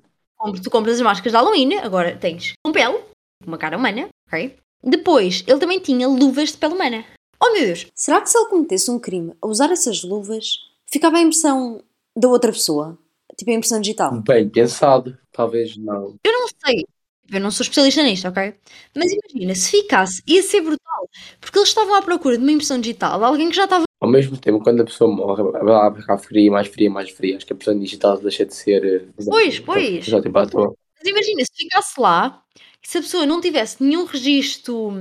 [0.61, 3.03] tu compras as máscaras de Halloween, agora tens com pele,
[3.43, 4.55] uma cara humana, ok?
[4.83, 7.05] Depois, ele também tinha luvas de pele humana.
[7.43, 7.87] Oh meu Deus!
[7.95, 10.45] Será que se ele cometesse um crime a usar essas luvas,
[10.91, 11.81] ficava a impressão
[12.15, 12.97] da outra pessoa?
[13.37, 14.21] Tipo a impressão digital?
[14.21, 15.17] Bem pensado.
[15.31, 16.15] Talvez não.
[16.23, 16.85] Eu não sei,
[17.31, 18.53] eu não sou especialista nisto, ok?
[18.95, 22.79] Mas imagina, se ficasse, ia ser brutal, porque eles estavam à procura de uma impressão
[22.79, 26.01] digital de alguém que já estava Ao mesmo tempo, quando a pessoa morre, ela vai
[26.01, 27.37] ficar fria, mais fria, mais fria.
[27.37, 28.83] Acho que a pessoa digital deixa de ser.
[28.83, 30.05] eh, Pois, pois.
[30.05, 30.75] Já tipo à toa.
[30.99, 32.43] Mas imagina, se ficasse lá
[32.83, 34.91] se a pessoa não tivesse nenhum registro,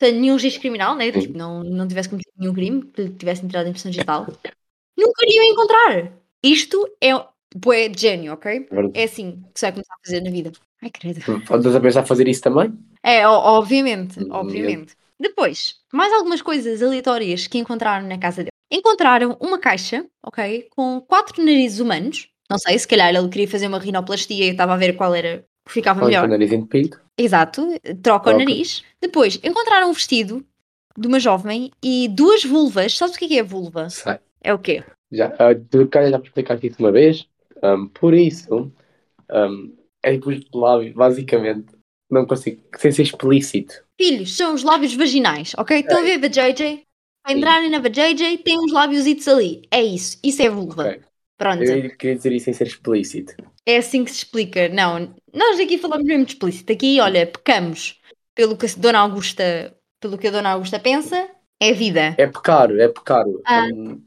[0.00, 1.10] nenhum registro criminal, né?
[1.12, 4.26] Tipo, não, não tivesse cometido nenhum crime, que lhe tivesse entrado em impressão digital,
[4.96, 6.12] nunca iriam encontrar.
[6.42, 7.10] Isto é
[7.54, 8.68] bué de gênio, ok?
[8.94, 10.52] É assim que se vai começar a fazer na vida.
[10.82, 11.18] Ai, credo.
[11.18, 12.72] Estás a pensar fazer isso também?
[13.02, 14.94] É, obviamente, Hum, obviamente.
[15.18, 18.50] Depois, mais algumas coisas aleatórias que encontraram na casa dele.
[18.70, 22.28] Encontraram uma caixa, ok, com quatro narizes humanos.
[22.50, 25.46] Não sei, se calhar ele queria fazer uma rinoplastia e estava a ver qual era
[25.68, 26.24] ficava Olha, melhor.
[26.26, 27.00] o nariz entupido.
[27.18, 27.66] Exato,
[28.02, 28.82] troca o nariz.
[29.00, 30.44] Depois, encontraram um vestido
[30.96, 32.96] de uma jovem e duas vulvas.
[32.96, 33.88] Sabes o que é é vulva?
[33.90, 34.20] Sai.
[34.42, 34.84] É o quê?
[35.10, 37.26] Já, ah, tu calhar já explicaste isso uma vez.
[37.62, 38.70] Ahm, por isso,
[39.30, 39.70] ahm,
[40.02, 41.72] é os lábios, basicamente.
[42.10, 43.82] Não consigo, sem ser explícito.
[44.00, 45.80] Filhos, são os lábios vaginais, ok?
[45.80, 46.82] Estão a ver a JJ?
[47.22, 49.62] Para entrarem na JJ, tem uns lábios ali.
[49.70, 50.88] É isso, isso é vulva.
[50.90, 51.00] Ok.
[51.38, 53.34] Pronto, Eu queria dizer isso sem ser explícito.
[53.66, 54.68] É assim que se explica.
[54.68, 56.72] Não, nós aqui falamos mesmo de explícito.
[56.72, 58.00] Aqui, olha, pecamos
[58.34, 61.28] pelo que a Dona Augusta, pelo que a Dona Augusta pensa,
[61.60, 62.14] é vida.
[62.18, 63.40] É pecado, é pecado.
[63.46, 63.66] Ah.
[63.72, 64.02] Hum,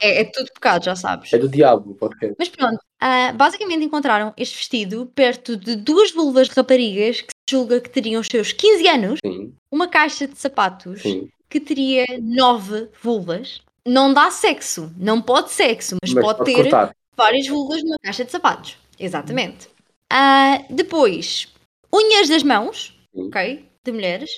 [0.00, 1.32] É, é tudo pecado, já sabes.
[1.32, 6.48] É do diabo, porque Mas pronto, ah, basicamente encontraram este vestido perto de duas vulvas
[6.48, 11.02] raparigas que se julga que teriam os seus 15 anos, sim, uma caixa de sapatos
[11.02, 11.28] sim.
[11.50, 13.60] que teria nove vulvas.
[13.84, 16.96] Não dá sexo, não pode sexo, mas, Mas pode, pode ter cortar.
[17.16, 18.76] várias vulvas numa caixa de sapatos.
[18.98, 19.68] Exatamente.
[20.10, 21.52] Ah, depois,
[21.92, 23.28] unhas das mãos, Sim.
[23.28, 23.68] ok?
[23.84, 24.30] De mulheres.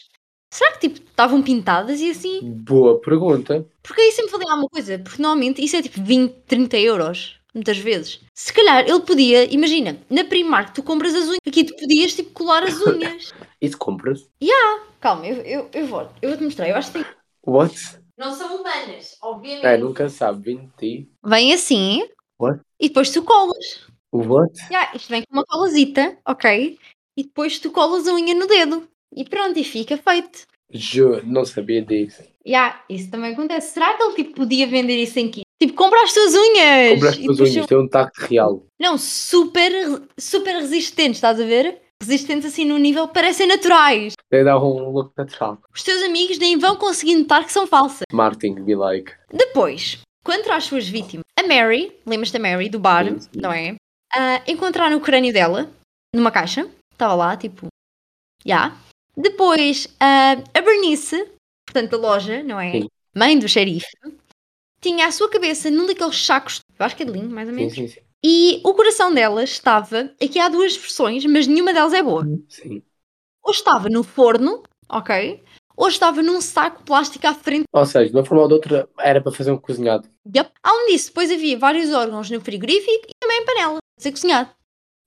[0.53, 2.41] Será que tipo estavam pintadas e assim?
[2.43, 3.67] Boa pergunta.
[3.83, 7.77] Porque aí sempre falei alguma coisa, porque normalmente isso é tipo 20, 30 euros, muitas
[7.77, 8.21] vezes.
[8.35, 12.31] Se calhar ele podia, imagina, na Primark tu compras as unhas, aqui tu podias tipo
[12.31, 13.33] colar as unhas.
[13.61, 14.27] Isso compras?
[15.01, 17.13] Calma, eu, eu, eu vou, eu vou te mostrar, eu acho que tem.
[17.47, 17.75] What?
[18.17, 19.65] Não são humanas, obviamente.
[19.65, 20.57] É, nunca sabe.
[20.57, 21.09] 20.
[21.25, 22.61] Vem assim What?
[22.81, 23.87] e depois tu colas.
[24.13, 24.53] What?
[24.71, 26.79] Já, isto vem com uma colazita, ok?
[27.17, 28.89] E depois tu colas a unha no dedo.
[29.15, 30.47] E pronto, e fica feito.
[30.71, 32.23] Juro, não sabia disso.
[32.45, 33.73] Já, isso também acontece.
[33.73, 35.45] Será que ele tipo, podia vender isso em kit?
[35.61, 36.95] Tipo, compra as tuas unhas!
[36.95, 38.65] Compras as tuas unhas, tem um tacto real.
[38.81, 39.73] Não, super,
[40.19, 41.81] super resistentes, estás a ver?
[42.01, 44.13] Resistentes assim no nível, parecem naturais.
[44.31, 45.59] Deve dar um look natural.
[45.75, 48.05] Os teus amigos nem vão conseguir notar que são falsas.
[48.13, 49.13] Martin, be like.
[49.33, 53.29] Depois, quanto às suas vítimas, a Mary, lembras da Mary, do bar, Sim, sim.
[53.35, 53.75] não é?
[54.15, 55.71] Ah, encontraram o crânio dela
[56.15, 57.67] numa caixa, estava lá, tipo,
[58.45, 58.77] já.
[59.17, 61.31] Depois, ah, a Bernice,
[61.67, 62.73] portanto, da loja, não é?
[62.73, 62.89] Sim.
[63.15, 63.91] Mãe do xerife,
[64.81, 67.55] tinha a sua cabeça num daqueles sacos, eu acho que é de linho, mais ou
[67.55, 67.75] menos.
[67.75, 68.01] sim, sim.
[68.25, 70.13] E o coração dela estava.
[70.21, 72.25] Aqui há duas versões, mas nenhuma delas é boa.
[72.49, 72.83] Sim.
[73.45, 75.41] Ou estava no forno, ok?
[75.77, 77.65] Ou estava num saco plástico à frente.
[77.73, 80.09] Ou seja, de uma forma ou de outra, era para fazer um cozinhado.
[80.37, 80.51] Yup.
[80.63, 84.51] Além disso, depois havia vários órgãos no frigorífico e também em panela, a ser cozinhado.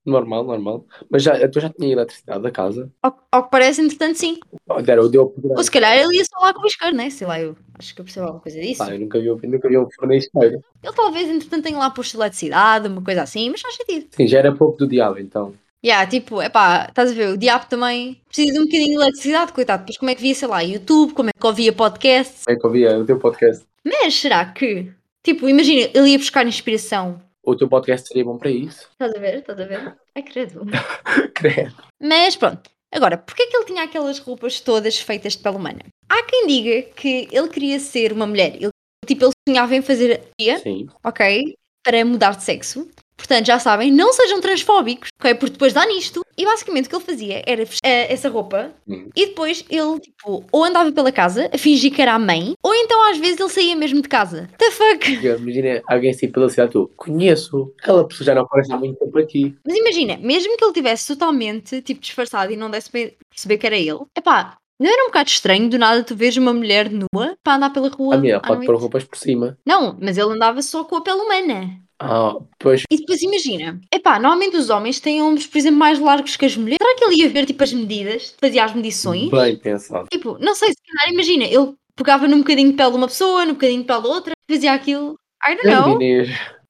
[0.04, 0.86] Normal, normal.
[1.10, 2.91] Mas já, tu já tinha eletricidade da casa?
[3.04, 4.39] Ao, ao que parece, entretanto, sim.
[4.67, 5.51] Oh, Deram, deu a poder.
[5.56, 7.10] Ou se calhar ele ia só lá com o isqueiro, né?
[7.12, 8.80] Sei lá, eu acho que eu percebo alguma coisa disso.
[8.80, 10.63] Pá, eu nunca vi, nunca vi um forno isqueiro.
[10.82, 14.08] Ele talvez, entretanto, tenha lá posto eletricidade, uma coisa assim, mas faz sentido.
[14.10, 15.54] Sim, já era pouco do diabo, então.
[15.84, 19.54] Yeah, tipo, epá, estás a ver, o diabo também precisa de um bocadinho de eletricidade,
[19.54, 19.82] coitado.
[19.82, 22.45] Depois como é que via, sei lá, YouTube, como é que ouvia podcasts.
[22.45, 23.65] Como é que ouvia o teu podcast?
[23.84, 24.91] Mas será que,
[25.23, 27.21] tipo, imagina, ele ia buscar inspiração.
[27.43, 28.88] O teu podcast seria bom para isso?
[28.91, 29.39] Estás a ver?
[29.39, 29.97] Estás a ver?
[30.15, 30.62] Ai, credo.
[31.34, 31.75] Credo.
[31.99, 32.69] Mas pronto.
[32.93, 35.80] Agora, porquê que ele tinha aquelas roupas todas feitas de pele humana?
[36.10, 38.56] Há quem diga que ele queria ser uma mulher.
[38.56, 38.69] Ele,
[39.08, 40.88] tipo, ele sonhava em fazer a Sim.
[41.04, 41.56] ok?
[41.84, 42.88] Para mudar de sexo.
[43.21, 45.36] Portanto, já sabem, não sejam transfóbicos, ok?
[45.36, 46.25] Porque depois dá nisto.
[46.36, 49.10] E basicamente o que ele fazia era eh, essa roupa Hum.
[49.15, 52.73] e depois ele, tipo, ou andava pela casa a fingir que era a mãe, ou
[52.73, 54.49] então às vezes ele saía mesmo de casa.
[54.57, 55.12] The fuck?
[55.13, 59.19] Imagina alguém assim pela cidade, tu conheço, aquela pessoa já não aparece há muito tempo
[59.19, 59.55] aqui.
[59.65, 63.67] Mas imagina, mesmo que ele tivesse totalmente, tipo, disfarçado e não desse para perceber que
[63.67, 67.36] era ele, epá, não era um bocado estranho do nada tu vês uma mulher nua
[67.43, 68.65] para andar pela rua A minha pode noite?
[68.65, 69.55] pôr roupas por cima.
[69.63, 71.69] Não, mas ele andava só com a pele humana.
[72.03, 76.35] Ah, pois, E depois imagina, epá, normalmente os homens têm ombros, por exemplo, mais largos
[76.35, 76.79] que as mulheres.
[76.81, 79.29] Será que ele ia ver tipo as medidas, fazia as medições?
[79.29, 80.07] bem pensado.
[80.11, 83.45] Tipo, não sei, se calhar, imagina, ele pegava num bocadinho de pele de uma pessoa,
[83.45, 85.15] num bocadinho de pele da outra, fazia aquilo.
[85.47, 85.99] I don't know.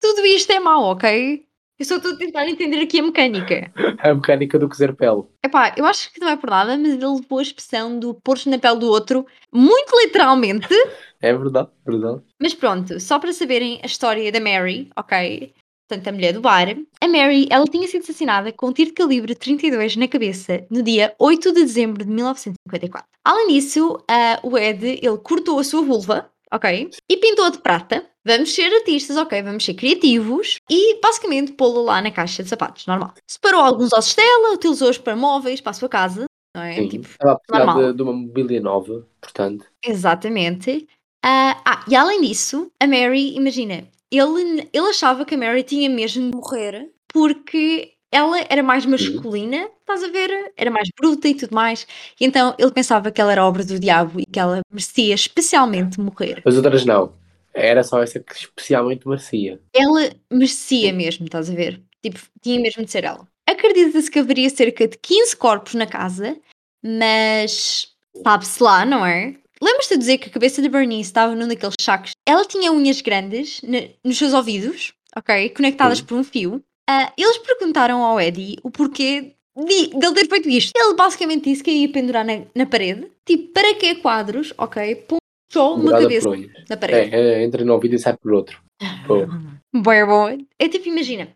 [0.01, 1.45] Tudo isto é mau, ok?
[1.81, 3.71] Eu só estou a tentar entender aqui a mecânica.
[3.97, 5.23] a mecânica do cozer pele.
[5.43, 8.47] Epá, eu acho que não é por nada, mas ele levou a expressão do pôr-se
[8.47, 10.67] na pele do outro, muito literalmente.
[11.23, 12.19] É verdade, verdade.
[12.41, 15.53] Mas pronto, só para saberem a história da Mary, ok?
[15.87, 16.67] Portanto, a mulher do bar.
[16.99, 20.81] A Mary, ela tinha sido assassinada com um tiro de calibre 32 na cabeça no
[20.81, 23.07] dia 8 de dezembro de 1954.
[23.23, 26.89] Além disso, ah, o Ed, ele cortou a sua vulva, ok?
[27.07, 28.03] E pintou-a de prata.
[28.25, 29.41] Vamos ser artistas, ok?
[29.41, 30.57] Vamos ser criativos.
[30.69, 33.13] E, basicamente, pô-la lá na caixa de sapatos, normal.
[33.27, 36.75] Separou alguns ossos dela, utilizou-os para móveis, para a sua casa, não é?
[36.75, 36.87] Sim.
[36.87, 37.91] Tipo, Estava a precisar normal.
[37.91, 39.65] de, de uma mobília nova, portanto.
[39.83, 40.87] Exatamente.
[41.23, 45.89] Ah, ah, e além disso, a Mary, imagina, ele, ele achava que a Mary tinha
[45.89, 46.89] mesmo de Morrer.
[47.11, 50.51] porque ela era mais masculina, estás a ver?
[50.57, 51.87] Era mais bruta e tudo mais.
[52.19, 55.99] E então ele pensava que ela era obra do diabo e que ela merecia especialmente
[55.99, 56.41] morrer.
[56.45, 57.13] As outras não.
[57.53, 59.59] Era só essa que especialmente merecia.
[59.73, 61.81] Ela merecia mesmo, estás a ver?
[62.01, 63.27] Tipo, tinha mesmo de ser ela.
[63.47, 66.37] Acredita-se que haveria cerca de 15 corpos na casa,
[66.83, 67.89] mas
[68.23, 69.35] sabe-se lá, não é?
[69.61, 72.11] Lembras-te de dizer que a cabeça de Bernice estava num daqueles sacos?
[72.25, 73.61] Ela tinha unhas grandes
[74.03, 75.49] nos seus ouvidos, ok?
[75.49, 76.05] Conectadas Sim.
[76.05, 76.63] por um fio.
[76.89, 80.71] Ah, eles perguntaram ao Eddie o porquê de, dele ter feito isto.
[80.75, 83.11] Ele basicamente disse que ia pendurar na, na parede.
[83.25, 84.95] Tipo, para que quadros, ok?
[84.95, 85.20] Põe
[85.51, 86.29] só uma cabeça
[86.69, 87.15] na parede.
[87.15, 88.61] É, é, entra no ouvido e sai por outro.
[89.05, 89.27] Pô,
[89.73, 90.37] Bem bom.
[90.59, 91.29] É tipo, imagina,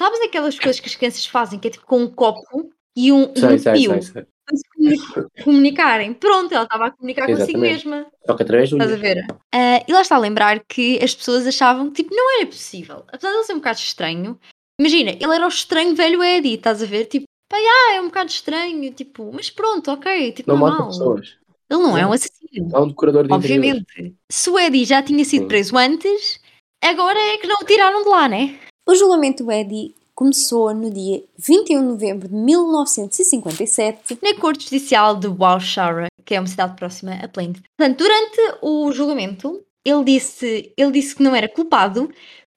[0.00, 3.32] sabes aquelas coisas que as crianças fazem que é tipo com um copo e um,
[3.34, 6.14] e sei, um sei, fio sei, se comuni- comunicarem?
[6.14, 7.86] Pronto, ela estava a comunicar consigo Exatamente.
[7.86, 8.06] mesma.
[8.26, 9.26] Só que através de Estás a ver?
[9.54, 13.04] Ah, e lá está a lembrar que as pessoas achavam que tipo, não era possível.
[13.08, 14.38] Apesar de ele ser um bocado estranho,
[14.80, 17.06] imagina, ele era o estranho velho Eddie, estás a ver?
[17.06, 20.88] Tipo, pá, ah, é um bocado estranho, tipo, mas pronto, ok, tipo, Não mata normal.
[20.90, 21.36] pessoas.
[21.70, 22.41] Ele não é um assassino.
[22.54, 23.82] É um decorador de interiores.
[23.82, 24.16] Obviamente.
[24.30, 26.40] Se o Eddie já tinha sido preso antes,
[26.82, 28.58] agora é que não o tiraram de lá, né?
[28.88, 35.16] O julgamento do Eddie começou no dia 21 de novembro de 1957 na Corte Judicial
[35.16, 37.64] de Waushara, que é uma cidade próxima a Plainfield.
[37.76, 42.10] Portanto, durante o julgamento, ele disse, ele disse que não era culpado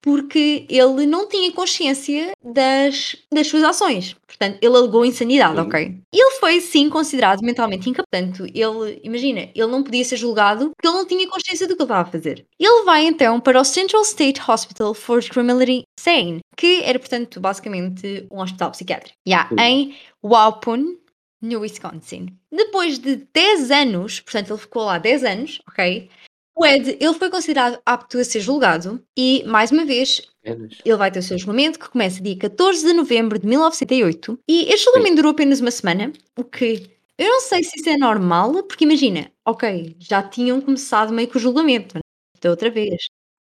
[0.06, 4.16] porque ele não tinha consciência das, das suas ações.
[4.28, 5.62] Portanto, ele alegou insanidade, Sim.
[5.62, 5.98] ok?
[6.14, 8.06] Ele foi, sim, considerado mentalmente incapaz.
[8.12, 11.82] Portanto, ele, imagina, ele não podia ser julgado porque ele não tinha consciência do que
[11.82, 12.46] ele estava a fazer.
[12.60, 18.28] Ele vai, então, para o Central State Hospital for Criminally Insane, que era, portanto, basicamente
[18.32, 19.18] um hospital psiquiátrico.
[19.28, 19.56] Yeah, Sim.
[19.60, 20.98] em Waupun,
[21.42, 22.28] no Wisconsin.
[22.52, 26.10] Depois de 10 anos, portanto ele ficou lá 10 anos, ok?
[26.56, 31.12] O Ed, ele foi considerado apto a ser julgado e, mais uma vez, ele vai
[31.12, 35.18] ter o seu julgamento que começa dia 14 de novembro de 1908 e este julgamento
[35.18, 39.32] durou apenas uma semana, o que eu não sei se isso é normal, porque imagina,
[39.46, 42.02] ok, já tinham começado meio que o julgamento, né?
[42.42, 43.06] da outra vez.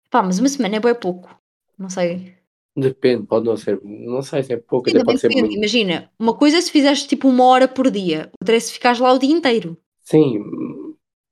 [0.10, 1.40] Pá, mas uma semana é bem pouco,
[1.78, 2.36] não sei.
[2.76, 3.82] Depende, pode não ser.
[3.84, 5.48] Não sei se é pouco, Sim, até também pode ser depende.
[5.48, 5.58] muito.
[5.58, 9.00] Imagina, uma coisa é se fizeres tipo uma hora por dia, outra é se ficares
[9.00, 9.76] lá o dia inteiro.
[10.04, 10.40] Sim,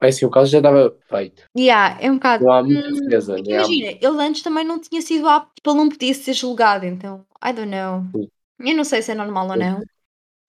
[0.06, 1.44] é assim, o caso já estava feito.
[1.58, 2.44] Yeah, é um bocado.
[2.46, 3.36] Não há muita Hum, defesa.
[3.38, 6.34] é há- imagina, ele antes também não tinha sido apto, tipo, ele não podia ser
[6.34, 8.04] julgado, então, I don't know.
[8.16, 8.30] Sim.
[8.60, 9.60] Eu não sei se é normal ou Sim.
[9.60, 9.82] não.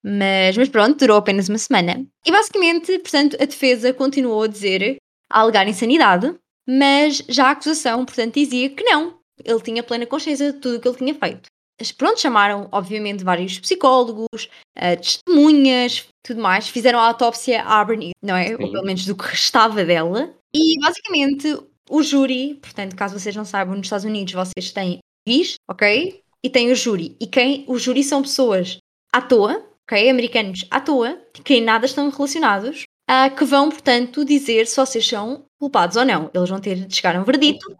[0.03, 2.05] Mas, mas pronto, durou apenas uma semana.
[2.25, 4.97] E basicamente, portanto, a defesa continuou a dizer,
[5.29, 6.33] a alegar insanidade,
[6.67, 9.17] mas já a acusação, portanto, dizia que não.
[9.43, 11.49] Ele tinha plena consciência de tudo o que ele tinha feito.
[11.97, 16.67] Pronto, chamaram, obviamente, vários psicólogos, eh, testemunhas, tudo mais.
[16.67, 18.55] Fizeram a autópsia à Bernice, não é?
[18.55, 18.71] Ou Sim.
[18.71, 20.33] pelo menos do que restava dela.
[20.55, 21.57] E, basicamente,
[21.89, 26.21] o júri, portanto, caso vocês não saibam, nos Estados Unidos vocês têm juiz, ok?
[26.43, 27.15] E têm o júri.
[27.19, 28.77] E quem, o júri são pessoas
[29.13, 30.09] à toa, ok?
[30.09, 35.07] Americanos à toa, que em nada estão relacionados, ah, que vão, portanto, dizer se vocês
[35.07, 36.29] são culpados ou não.
[36.33, 37.75] Eles vão ter de chegar a um verdito,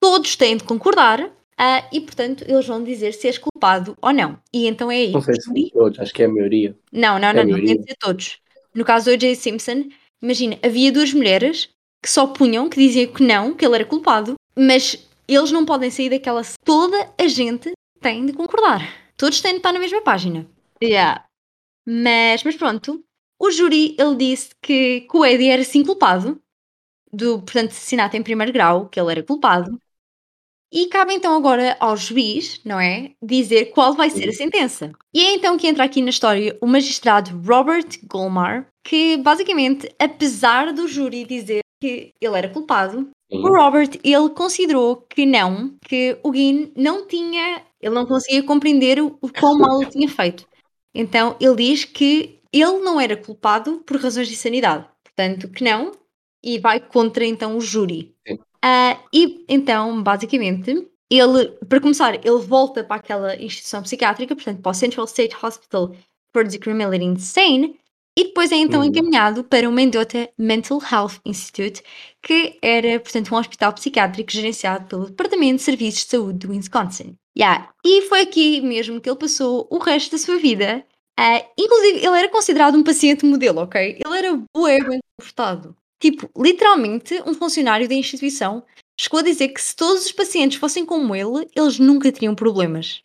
[0.00, 1.30] todos têm de concordar,
[1.64, 4.36] ah, e, portanto, eles vão dizer se és culpado ou não.
[4.52, 5.12] E então é aí.
[5.12, 6.76] Não sei se todos, acho que é a maioria.
[6.90, 8.40] não, não, É não, não, tem de ser todos.
[8.74, 9.36] No caso do O.J.
[9.36, 9.84] Simpson,
[10.20, 11.68] imagina, havia duas mulheres
[12.02, 15.88] que só punham, que diziam que não, que ele era culpado, mas eles não podem
[15.88, 16.42] sair daquela.
[16.64, 18.82] Toda a gente têm de concordar.
[19.16, 20.44] Todos têm de estar na mesma página.
[20.82, 21.24] Yeah.
[21.86, 23.04] Mas, mas pronto,
[23.38, 26.40] o júri ele disse que, que o Eddie era sim culpado
[27.12, 29.78] do, portanto, assassinato em primeiro grau, que ele era culpado.
[30.72, 33.10] E cabe então agora ao juiz, não é?
[33.22, 34.90] Dizer qual vai ser a sentença.
[35.12, 40.72] E é então que entra aqui na história o magistrado Robert Golmar, que basicamente, apesar
[40.72, 46.30] do júri dizer que ele era culpado, o Robert ele considerou que não, que o
[46.30, 50.46] Guin não tinha, ele não conseguia compreender o, o quão mal ele tinha feito.
[50.94, 54.86] Então ele diz que ele não era culpado por razões de sanidade.
[55.02, 55.92] Portanto, que não,
[56.42, 58.14] e vai contra então o júri.
[58.26, 58.38] Sim.
[58.64, 64.70] Ah, e então, basicamente, ele, para começar, ele volta para aquela instituição psiquiátrica, portanto, para
[64.70, 65.94] o Central State Hospital
[66.34, 67.76] for the Criminally Insane,
[68.18, 68.86] e depois é então Uhum.
[68.86, 71.82] encaminhado para o Mendota Mental Health Institute,
[72.22, 77.16] que era, portanto, um hospital psiquiátrico gerenciado pelo Departamento de Serviços de Saúde do Wisconsin.
[77.36, 77.70] Yeah.
[77.84, 80.84] E foi aqui mesmo que ele passou o resto da sua vida.
[81.18, 83.98] Ah, inclusive, ele era considerado um paciente modelo, ok?
[84.04, 85.74] Ele era bué bem comportado.
[86.02, 88.64] Tipo, literalmente, um funcionário da instituição
[88.98, 93.04] chegou a dizer que se todos os pacientes fossem como ele, eles nunca teriam problemas.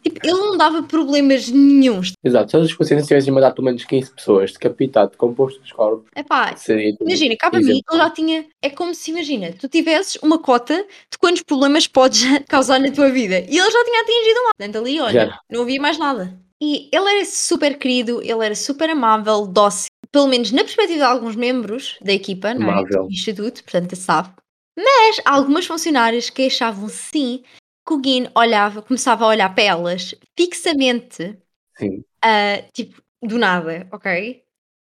[0.00, 2.12] Tipo, ele não dava problemas nenhuns.
[2.22, 6.54] Exato, se os pacientes tivessem mandado pelo menos 15 pessoas decapitado, composto dos corpos, Epá,
[6.54, 6.96] seria.
[7.00, 8.46] imagina, cá para mim, ele já tinha.
[8.62, 13.10] É como se, imagina, tu tivesses uma cota de quantos problemas podes causar na tua
[13.10, 13.40] vida.
[13.40, 14.50] E ele já tinha atingido um.
[14.56, 15.40] Portanto, ali, olha, Já.
[15.50, 16.38] não havia mais nada.
[16.62, 21.04] E ele era super querido, ele era super amável, dócil, pelo menos na perspectiva de
[21.04, 22.84] alguns membros da equipa, não é?
[22.84, 24.30] Do Instituto, portanto, SAF.
[24.76, 27.42] Mas algumas funcionárias que achavam sim
[27.86, 31.38] que o Guin olhava, começava a olhar para elas fixamente
[31.76, 32.04] Sim.
[32.22, 34.42] ah, tipo, do nada, ok?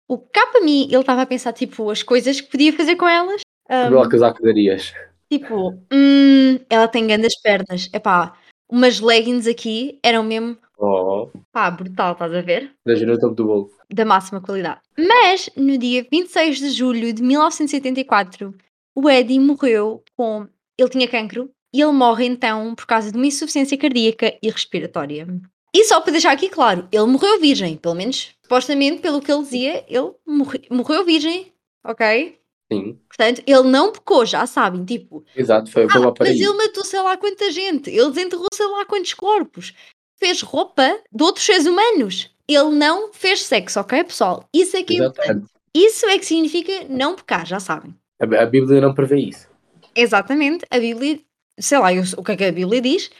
[0.08, 3.40] O para mim, ele estava a pensar, tipo, as coisas que podia fazer com elas.
[3.68, 4.92] Ah, Para casaco darias.
[5.30, 7.88] tipo, hum, ela tem grandes pernas.
[7.92, 8.36] Epá,
[8.70, 12.74] umas leggings aqui eram mesmo, Oh, pá, brutal, estás a ver?
[12.84, 13.70] da topo do bolo.
[13.88, 14.80] Da máxima qualidade.
[14.98, 18.52] Mas, no dia 26 de julho de 1984,
[18.96, 20.48] o Eddie morreu com...
[20.76, 25.28] Ele tinha cancro e ele morre então por causa de uma insuficiência cardíaca e respiratória.
[25.72, 29.42] E só para deixar aqui claro, ele morreu virgem, pelo menos, supostamente, pelo que ele
[29.42, 31.52] dizia, ele morre- morreu virgem,
[31.86, 32.38] ok?
[32.72, 36.52] Sim, Portanto, ele não pecou, já sabem, tipo, exato, foi, foi ah, uma mas ele
[36.54, 39.74] matou sei lá quanta gente, ele desenterrou sei lá quantos corpos,
[40.22, 42.30] fez roupa de outros seres humanos.
[42.46, 44.48] Ele não fez sexo, ok, pessoal?
[44.54, 45.04] Isso é que é.
[45.04, 45.46] Exatamente.
[45.74, 47.92] Isso é que significa não pecar, já sabem.
[48.20, 49.48] A, a Bíblia não prevê isso.
[49.96, 51.20] Exatamente, a Bíblia,
[51.58, 53.10] sei lá eu- o que é que a Bíblia diz,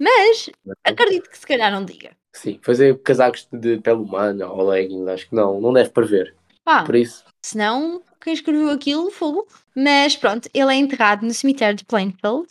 [0.00, 0.50] mas
[0.84, 2.10] acredito que se calhar não diga.
[2.34, 6.34] Sim, fazer casacos de pele humana ou leggings, acho que não, não deve prever.
[6.64, 11.32] Pá, Por isso, senão quem escreveu aquilo foi o- Mas pronto, ele é enterrado no
[11.32, 12.48] cemitério de Plainfield,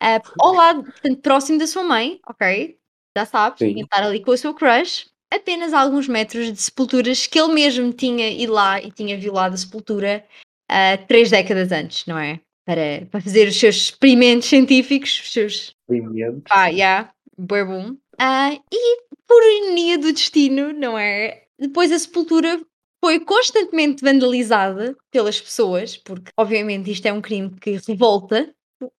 [0.00, 2.78] ah, ao lado, portanto, próximo da sua mãe, ok?
[3.16, 3.80] Já sabes, Sim.
[3.80, 8.30] estar ali com o seu crush, apenas alguns metros de sepulturas que ele mesmo tinha
[8.30, 10.24] ido lá e tinha violado a sepultura
[10.68, 12.40] ah, três décadas antes, não é?
[12.64, 16.44] Para, para fazer os seus experimentos científicos, os seus alimentos.
[16.48, 17.96] Pá, yeah, bué bom.
[18.18, 21.42] Ah, e por ironia do destino, não é?
[21.58, 22.60] Depois a sepultura
[23.04, 28.54] foi constantemente vandalizada pelas pessoas, porque obviamente isto é um crime que revolta,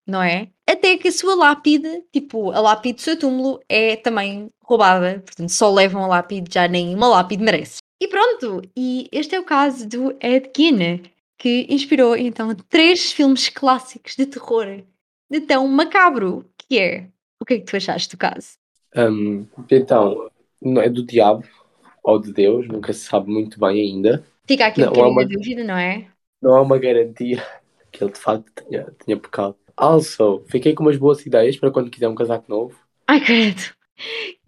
[0.06, 0.48] não é?
[0.68, 5.48] Até que a sua lápide, tipo, a lápide do seu túmulo é também roubada, portanto
[5.50, 7.78] só levam a lápide, já nem uma lápide merece.
[8.00, 11.02] E pronto, e este é o caso do Ed Gein,
[11.38, 14.82] que inspirou então três filmes clássicos de terror
[15.30, 17.08] de tão macabro que é.
[17.40, 18.56] O que é que tu achaste do caso?
[18.96, 20.30] Hum, então,
[20.62, 21.44] não é do diabo
[22.02, 24.24] ou de Deus, nunca se sabe muito bem ainda.
[24.46, 26.06] Fica aqui Não, um bocadinho há uma- dúvida, não é?
[26.40, 27.42] Não há uma garantia
[27.90, 29.56] que ele de facto tinha, tinha pecado.
[29.76, 32.78] Also, fiquei com umas boas ideias para quando quiser um casaco novo.
[33.08, 33.62] Ai, credo.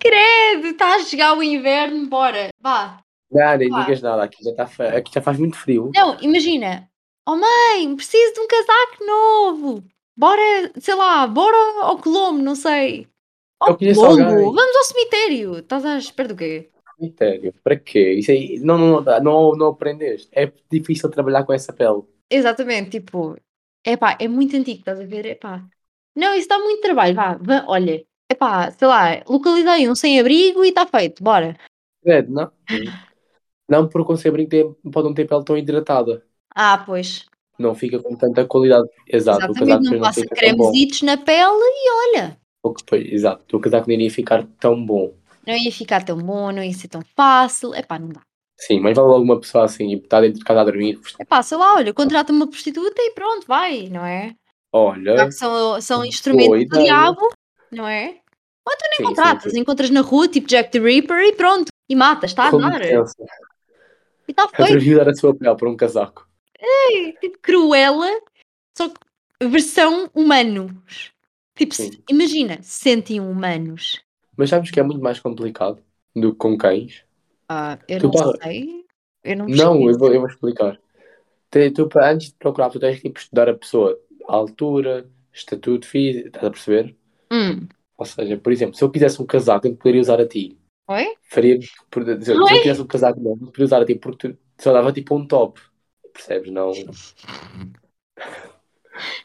[0.01, 2.49] Credo, está a chegar o inverno, bora.
[2.61, 3.01] Vá.
[3.31, 3.85] Não, nem Claro.
[3.85, 5.91] digas nada, aqui já, fe- aqui já faz muito frio.
[5.95, 6.89] Não, imagina.
[7.29, 9.85] Oh mãe, preciso de um casaco novo.
[10.17, 13.09] Bora, sei lá, bora ao Colombo, não sei.
[13.61, 14.23] Ao Eu conheço Colombo?
[14.23, 14.45] alguém.
[14.45, 15.59] Vamos ao cemitério.
[15.59, 16.71] Estás à espera do quê?
[16.99, 18.13] Cemitério, para quê?
[18.15, 20.29] Isso aí, não, não, não, não, não aprendeste.
[20.33, 22.03] É difícil trabalhar com essa pele.
[22.31, 23.37] Exatamente, tipo,
[23.87, 25.27] epá, é muito antigo, estás a ver?
[25.27, 25.65] Epá,
[26.17, 30.69] não, isso dá muito trabalho, vá, vá, olha, epá, sei lá, localizei um sem-abrigo e
[30.69, 31.57] está feito, bora.
[32.03, 32.53] Credo, não?
[33.69, 36.25] Não, porque o sem-abrigo pode não ter pele tão hidratada.
[36.57, 37.25] Ah, pois,
[37.59, 38.89] Não fica com tanta qualidade.
[39.07, 43.11] Exato, o exatamente, casaco não depois passa cremesitos na pele e olha, O que depois-
[43.17, 45.15] Exato, o casaco não iria ficar tão bom.
[45.47, 48.23] não ia ficar tão bom, não ia ser tão fácil, epá, não dá.
[48.59, 50.99] Sim, mas vale alguma pessoa assim e está dentro de casa a dormir.
[51.21, 54.29] Epá, sei lá, olha, contrata uma prostituta e pronto, vai, não é?
[54.29, 54.33] Já
[54.73, 57.29] Olha, que são, são instrumentos do diabo,
[57.71, 58.21] não é?
[58.97, 59.61] Sim, Não sim, tratas, sim.
[59.61, 61.69] encontras na rua, tipo Jack the Ripper, e pronto.
[61.89, 63.15] E matas, está a pensa?
[64.27, 64.63] E está feito.
[64.65, 66.27] Atrevido a sua pele por um casaco.
[67.21, 68.11] Tipo Cruella,
[68.77, 71.13] só que versão humanos.
[71.57, 74.03] Tipo, se- imagina, se sentem humanos.
[74.37, 75.83] Mas sabes que é muito mais complicado
[76.15, 77.06] do que com cães?
[77.49, 78.85] Ah, eu Tu não pá- sei.
[79.25, 80.79] Eu não Não, eu vou, eu vou explicar.
[81.51, 85.87] Tu, para- antes de procurar, tu tens que tipo, estudar a pessoa, a altura, estatuto
[85.87, 86.97] físico, estás a perceber?
[87.31, 87.69] Hum.
[87.97, 90.59] Ou seja, por exemplo, se eu quisesse um casaco, eu poderia usar a ti.
[90.89, 91.07] Oi?
[91.31, 91.59] Faria,
[91.91, 92.59] por, se eu Oi?
[92.61, 95.27] quisesse um casaco, não, não poderia usar a ti porque tu só dava tipo um
[95.27, 95.61] top.
[96.13, 96.53] Percebes?
[96.53, 96.73] Não.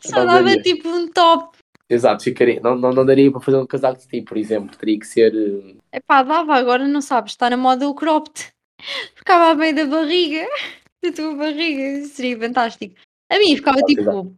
[0.01, 1.57] Só dava tipo um top.
[1.91, 2.61] Exato, ficaria.
[2.61, 4.77] Não, não, não daria para fazer um casaco de ti, por exemplo.
[4.77, 5.33] Teria que ser.
[5.35, 8.47] eh, Epá, dava, agora não sabes, está na moda o cropped.
[9.13, 10.47] Ficava a meio da barriga,
[11.03, 12.95] da tua barriga, seria fantástico.
[13.29, 14.35] A mim ficava Ah, tipo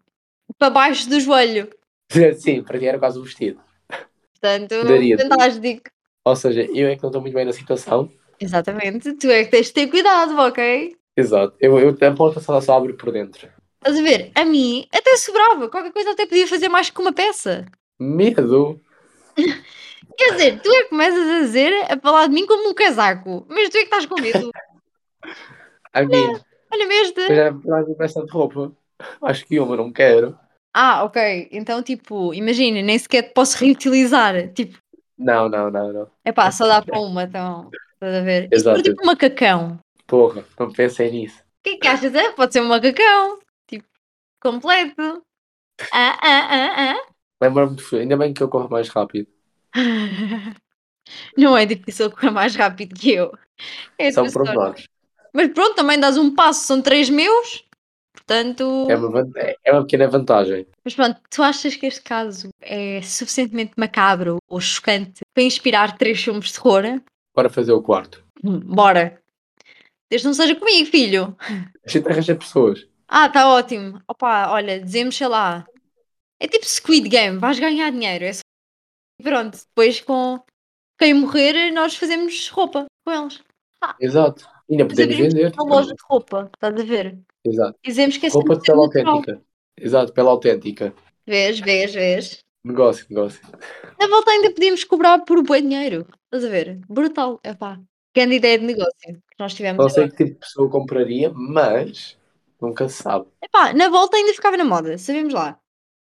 [0.57, 1.69] para baixo do joelho,
[2.37, 3.61] Sim, para ti era quase um vestido.
[4.33, 5.17] portanto, Daria.
[5.17, 5.89] fantástico.
[6.25, 8.09] Ou seja, eu é que não estou muito bem na situação.
[8.39, 10.95] Exatamente, tu é que tens de ter cuidado, ok?
[11.15, 11.55] Exato.
[11.59, 13.47] Eu, eu, a porta só, só abre por dentro.
[13.85, 14.31] Estás a ver?
[14.33, 17.65] A mim até sobrava, qualquer coisa até podia fazer mais que uma peça.
[17.99, 18.79] Medo?
[20.17, 23.45] Quer dizer, tu é que começas a dizer, a falar de mim como um casaco,
[23.49, 24.51] mas tu é que estás com medo.
[25.93, 26.33] A mim,
[26.71, 27.19] Olha-me este.
[27.21, 28.71] eu já vi peça de roupa.
[29.21, 30.35] Acho que uma não quero.
[30.73, 31.49] Ah, ok.
[31.51, 34.51] Então, tipo, imagina, nem sequer posso reutilizar.
[34.53, 34.79] Tipo,
[35.17, 36.07] Não, não, não, não.
[36.25, 37.69] é pá, só dá para uma, então.
[37.93, 38.43] Estás a ver?
[38.45, 38.77] Isso Exato.
[38.77, 39.79] for tipo um macacão.
[40.07, 41.39] Porra, não pensei nisso.
[41.39, 42.15] O que é que achas?
[42.15, 42.31] É?
[42.31, 43.37] Pode ser um macacão.
[44.43, 45.23] Completo.
[45.93, 47.05] Ah, ah, ah,
[47.41, 47.95] Lembro-me de.
[47.95, 49.27] Ainda bem que eu corro mais rápido.
[49.73, 50.53] ah.
[51.37, 53.33] Não é difícil correr mais rápido que eu.
[53.97, 54.85] É São pormenores.
[55.33, 57.65] Mas pronto, também dás um passo, são três meus.
[58.13, 58.87] Portanto.
[58.89, 59.31] É uma, van-
[59.63, 60.67] é uma pequena vantagem.
[60.83, 66.21] Mas pronto, tu achas que este caso é suficientemente macabro ou chocante para inspirar três
[66.23, 66.83] filmes de terror?
[67.33, 68.23] Para fazer o quarto.
[68.41, 69.19] Bora.
[70.09, 71.35] Desde não seja comigo, filho.
[71.85, 72.87] A gente arranja pessoas.
[73.07, 74.01] Ah, tá ótimo.
[74.07, 75.65] Opa, olha, dizemos, sei lá.
[76.39, 78.25] É tipo Squid Game, vais ganhar dinheiro.
[78.25, 78.41] É só...
[79.21, 80.39] Pronto, depois com
[80.99, 83.41] quem morrer, nós fazemos roupa com eles.
[83.99, 84.47] Exato.
[84.69, 85.53] Ainda podemos vender.
[85.59, 87.19] uma loja de roupa, estás a ver?
[87.45, 87.77] Exato.
[87.83, 89.41] Dizemos que é Roupa de 100% pele autêntica.
[89.77, 90.93] Exato, pele autêntica.
[91.25, 92.39] Vês, vês, vês.
[92.63, 93.41] Negócio, negócio.
[93.99, 96.07] Na volta ainda podíamos cobrar por bom dinheiro.
[96.25, 96.79] Estás a ver?
[96.87, 97.39] Brutal.
[97.43, 97.79] Epá.
[98.15, 99.83] Grande ideia de negócio que nós tivemos.
[99.83, 100.15] Não sei agora.
[100.15, 102.17] que tipo de pessoa compraria, mas
[102.63, 103.25] nunca se sabe.
[103.43, 105.59] Epá, na volta ainda ficava na moda, sabemos lá.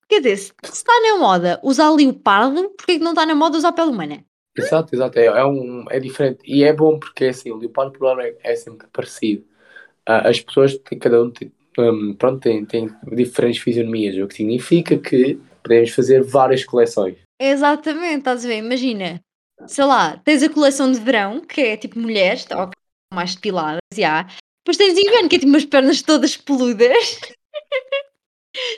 [0.08, 3.72] Quer dizer, se está na moda usar leopardo, porquê que não está na moda usar
[3.72, 4.26] pele humana?
[4.58, 5.18] Exato, exato.
[5.18, 6.40] É, é, um, é diferente.
[6.46, 9.46] E é bom porque assim, o leopardo, problema é, é sempre parecido.
[10.06, 14.36] Ah, as pessoas têm, cada um tem, hum, pronto, tem, tem diferentes fisionomias, o que
[14.36, 17.18] significa que podemos fazer várias coleções.
[17.40, 18.58] Exatamente, estás a ver?
[18.58, 19.22] Imagina,
[19.68, 22.70] sei lá, tens a coleção de verão, que é tipo mulheres, tá,
[23.14, 24.28] mais depiladas, já.
[24.64, 27.20] Depois tens inverno, que é tipo umas pernas todas peludas.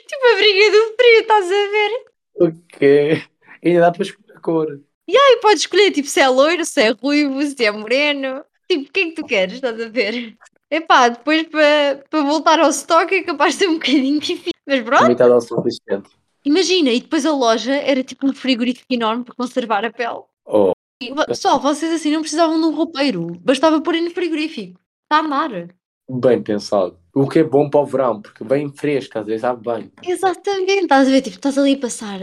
[0.08, 2.04] tipo a briga do frio, estás a ver?
[2.36, 3.22] Porque
[3.64, 4.80] ainda dá para escolher a cor.
[5.06, 8.42] E podes escolher tipo se é loiro, se é ruivo, se é moreno.
[8.66, 10.36] Tipo, o que é que tu queres, estás a ver?
[10.70, 14.52] Epá, depois para para voltar ao stock é capaz de ser um bocadinho difícil.
[14.66, 16.08] Mas pronto, Limitado ao suficiente.
[16.44, 20.22] imagina, e depois a loja era tipo um frigorífico enorme para conservar a pele.
[20.46, 20.72] Oh,
[21.02, 24.80] E, Pessoal, vocês assim não precisavam de um roupeiro, bastava pôr no frigorífico.
[25.14, 25.68] A andar.
[26.10, 26.98] bem pensado.
[27.14, 29.92] O que é bom para o verão, porque bem fresco, às vezes sabe bem.
[30.02, 31.22] Exatamente, estás a ver?
[31.22, 32.20] Tipo, estás ali a passar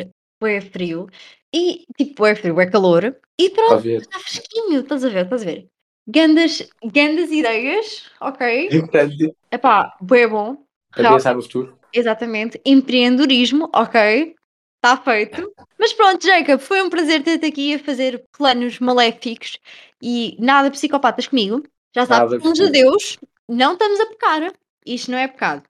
[0.48, 1.08] é frio
[1.54, 5.24] e tipo, é frio, é calor e a pronto, está fresquinho, estás a ver?
[5.24, 5.68] Estás a ver?
[6.08, 8.70] Gandas, gandas ideias, ok?
[8.80, 10.58] Portanto, Epá, bué bom.
[10.92, 11.78] para pensar no futuro.
[11.94, 12.60] Exatamente.
[12.66, 14.36] Empreendedorismo, ok?
[14.84, 15.54] Está feito.
[15.80, 19.60] Mas pronto, Jacob, foi um prazer ter-te aqui a fazer planos maléficos
[20.02, 21.64] e nada psicopatas comigo.
[21.94, 22.72] Já sabes, a possível.
[22.72, 23.18] Deus,
[23.48, 24.54] não estamos a pecar.
[24.86, 25.64] Isto não é pecado.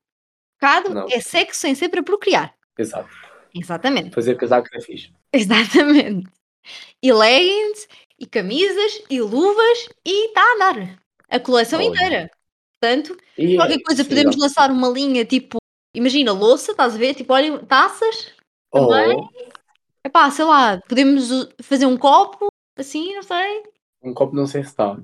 [0.60, 1.08] Pecado Não.
[1.10, 2.54] é sexo sem ser para procriar.
[2.78, 3.10] Exato.
[3.54, 4.12] Exatamente.
[4.14, 5.12] Fazer casaco é fixe.
[5.34, 6.30] Exatamente.
[7.02, 7.88] E leggings,
[8.20, 11.00] e camisas, e luvas, e está a andar.
[11.30, 12.30] A coleção inteira.
[12.80, 14.08] Portanto, E qualquer é coisa, possível.
[14.10, 15.58] podemos lançar uma linha tipo,
[15.96, 17.16] imagina, louça, estás a ver?
[17.16, 18.34] Tipo, olha, taças,
[18.72, 19.16] também.
[19.18, 19.30] Ou
[20.06, 21.30] Epá, sei lá, podemos
[21.62, 22.48] fazer um copo,
[22.78, 23.64] assim, não sei.
[24.04, 24.98] um copo não sei se está.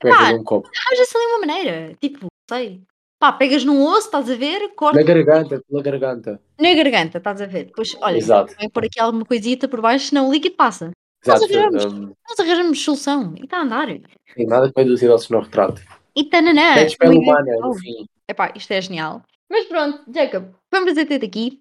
[0.00, 0.68] Como é fazer um copo?
[0.86, 2.82] Arranja-se ali uma maneira, tipo, sei.
[3.18, 6.40] Pá, pegas num osso, estás a ver, corta Na garganta, pela garganta.
[6.60, 7.66] na garganta, estás a ver.
[7.66, 8.54] Depois, olha, Exato.
[8.58, 10.90] vem pôr aqui alguma coisita por baixo, senão o líquido passa.
[11.26, 11.56] Nós Exato.
[11.58, 11.84] arranjamos.
[11.86, 13.34] hum, Nós arranjamos solução.
[13.38, 13.86] E está a andar.
[14.34, 15.80] tem nada com induzir ao no retrato.
[16.14, 16.74] E tananã.
[16.74, 18.04] Pede pele humana, no fim.
[18.28, 19.22] Epá, isto é genial.
[19.50, 21.60] Mas pronto, Jacob, foi um prazer ter-te aqui.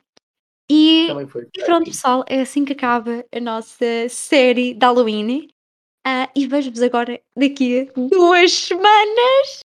[0.70, 1.48] E, Também foi.
[1.56, 5.48] e pronto, pessoal, é assim que acaba a nossa série de Halloween.
[6.06, 9.60] Ah, e vejo-vos agora daqui a duas semanas.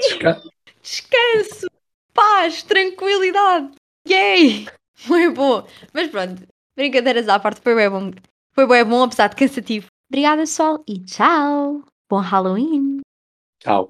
[0.00, 0.42] Desca-
[0.82, 1.66] Descanso,
[2.12, 3.70] paz, tranquilidade.
[4.08, 4.66] Yay!
[5.06, 5.66] Muito bom.
[5.92, 6.42] Mas pronto,
[6.76, 8.10] brincadeiras à parte, foi bem bom.
[8.52, 9.86] Foi bem bom, apesar de cansativo.
[10.10, 11.82] Obrigada, pessoal, e tchau.
[12.10, 13.00] Bom Halloween.
[13.60, 13.82] Tchau.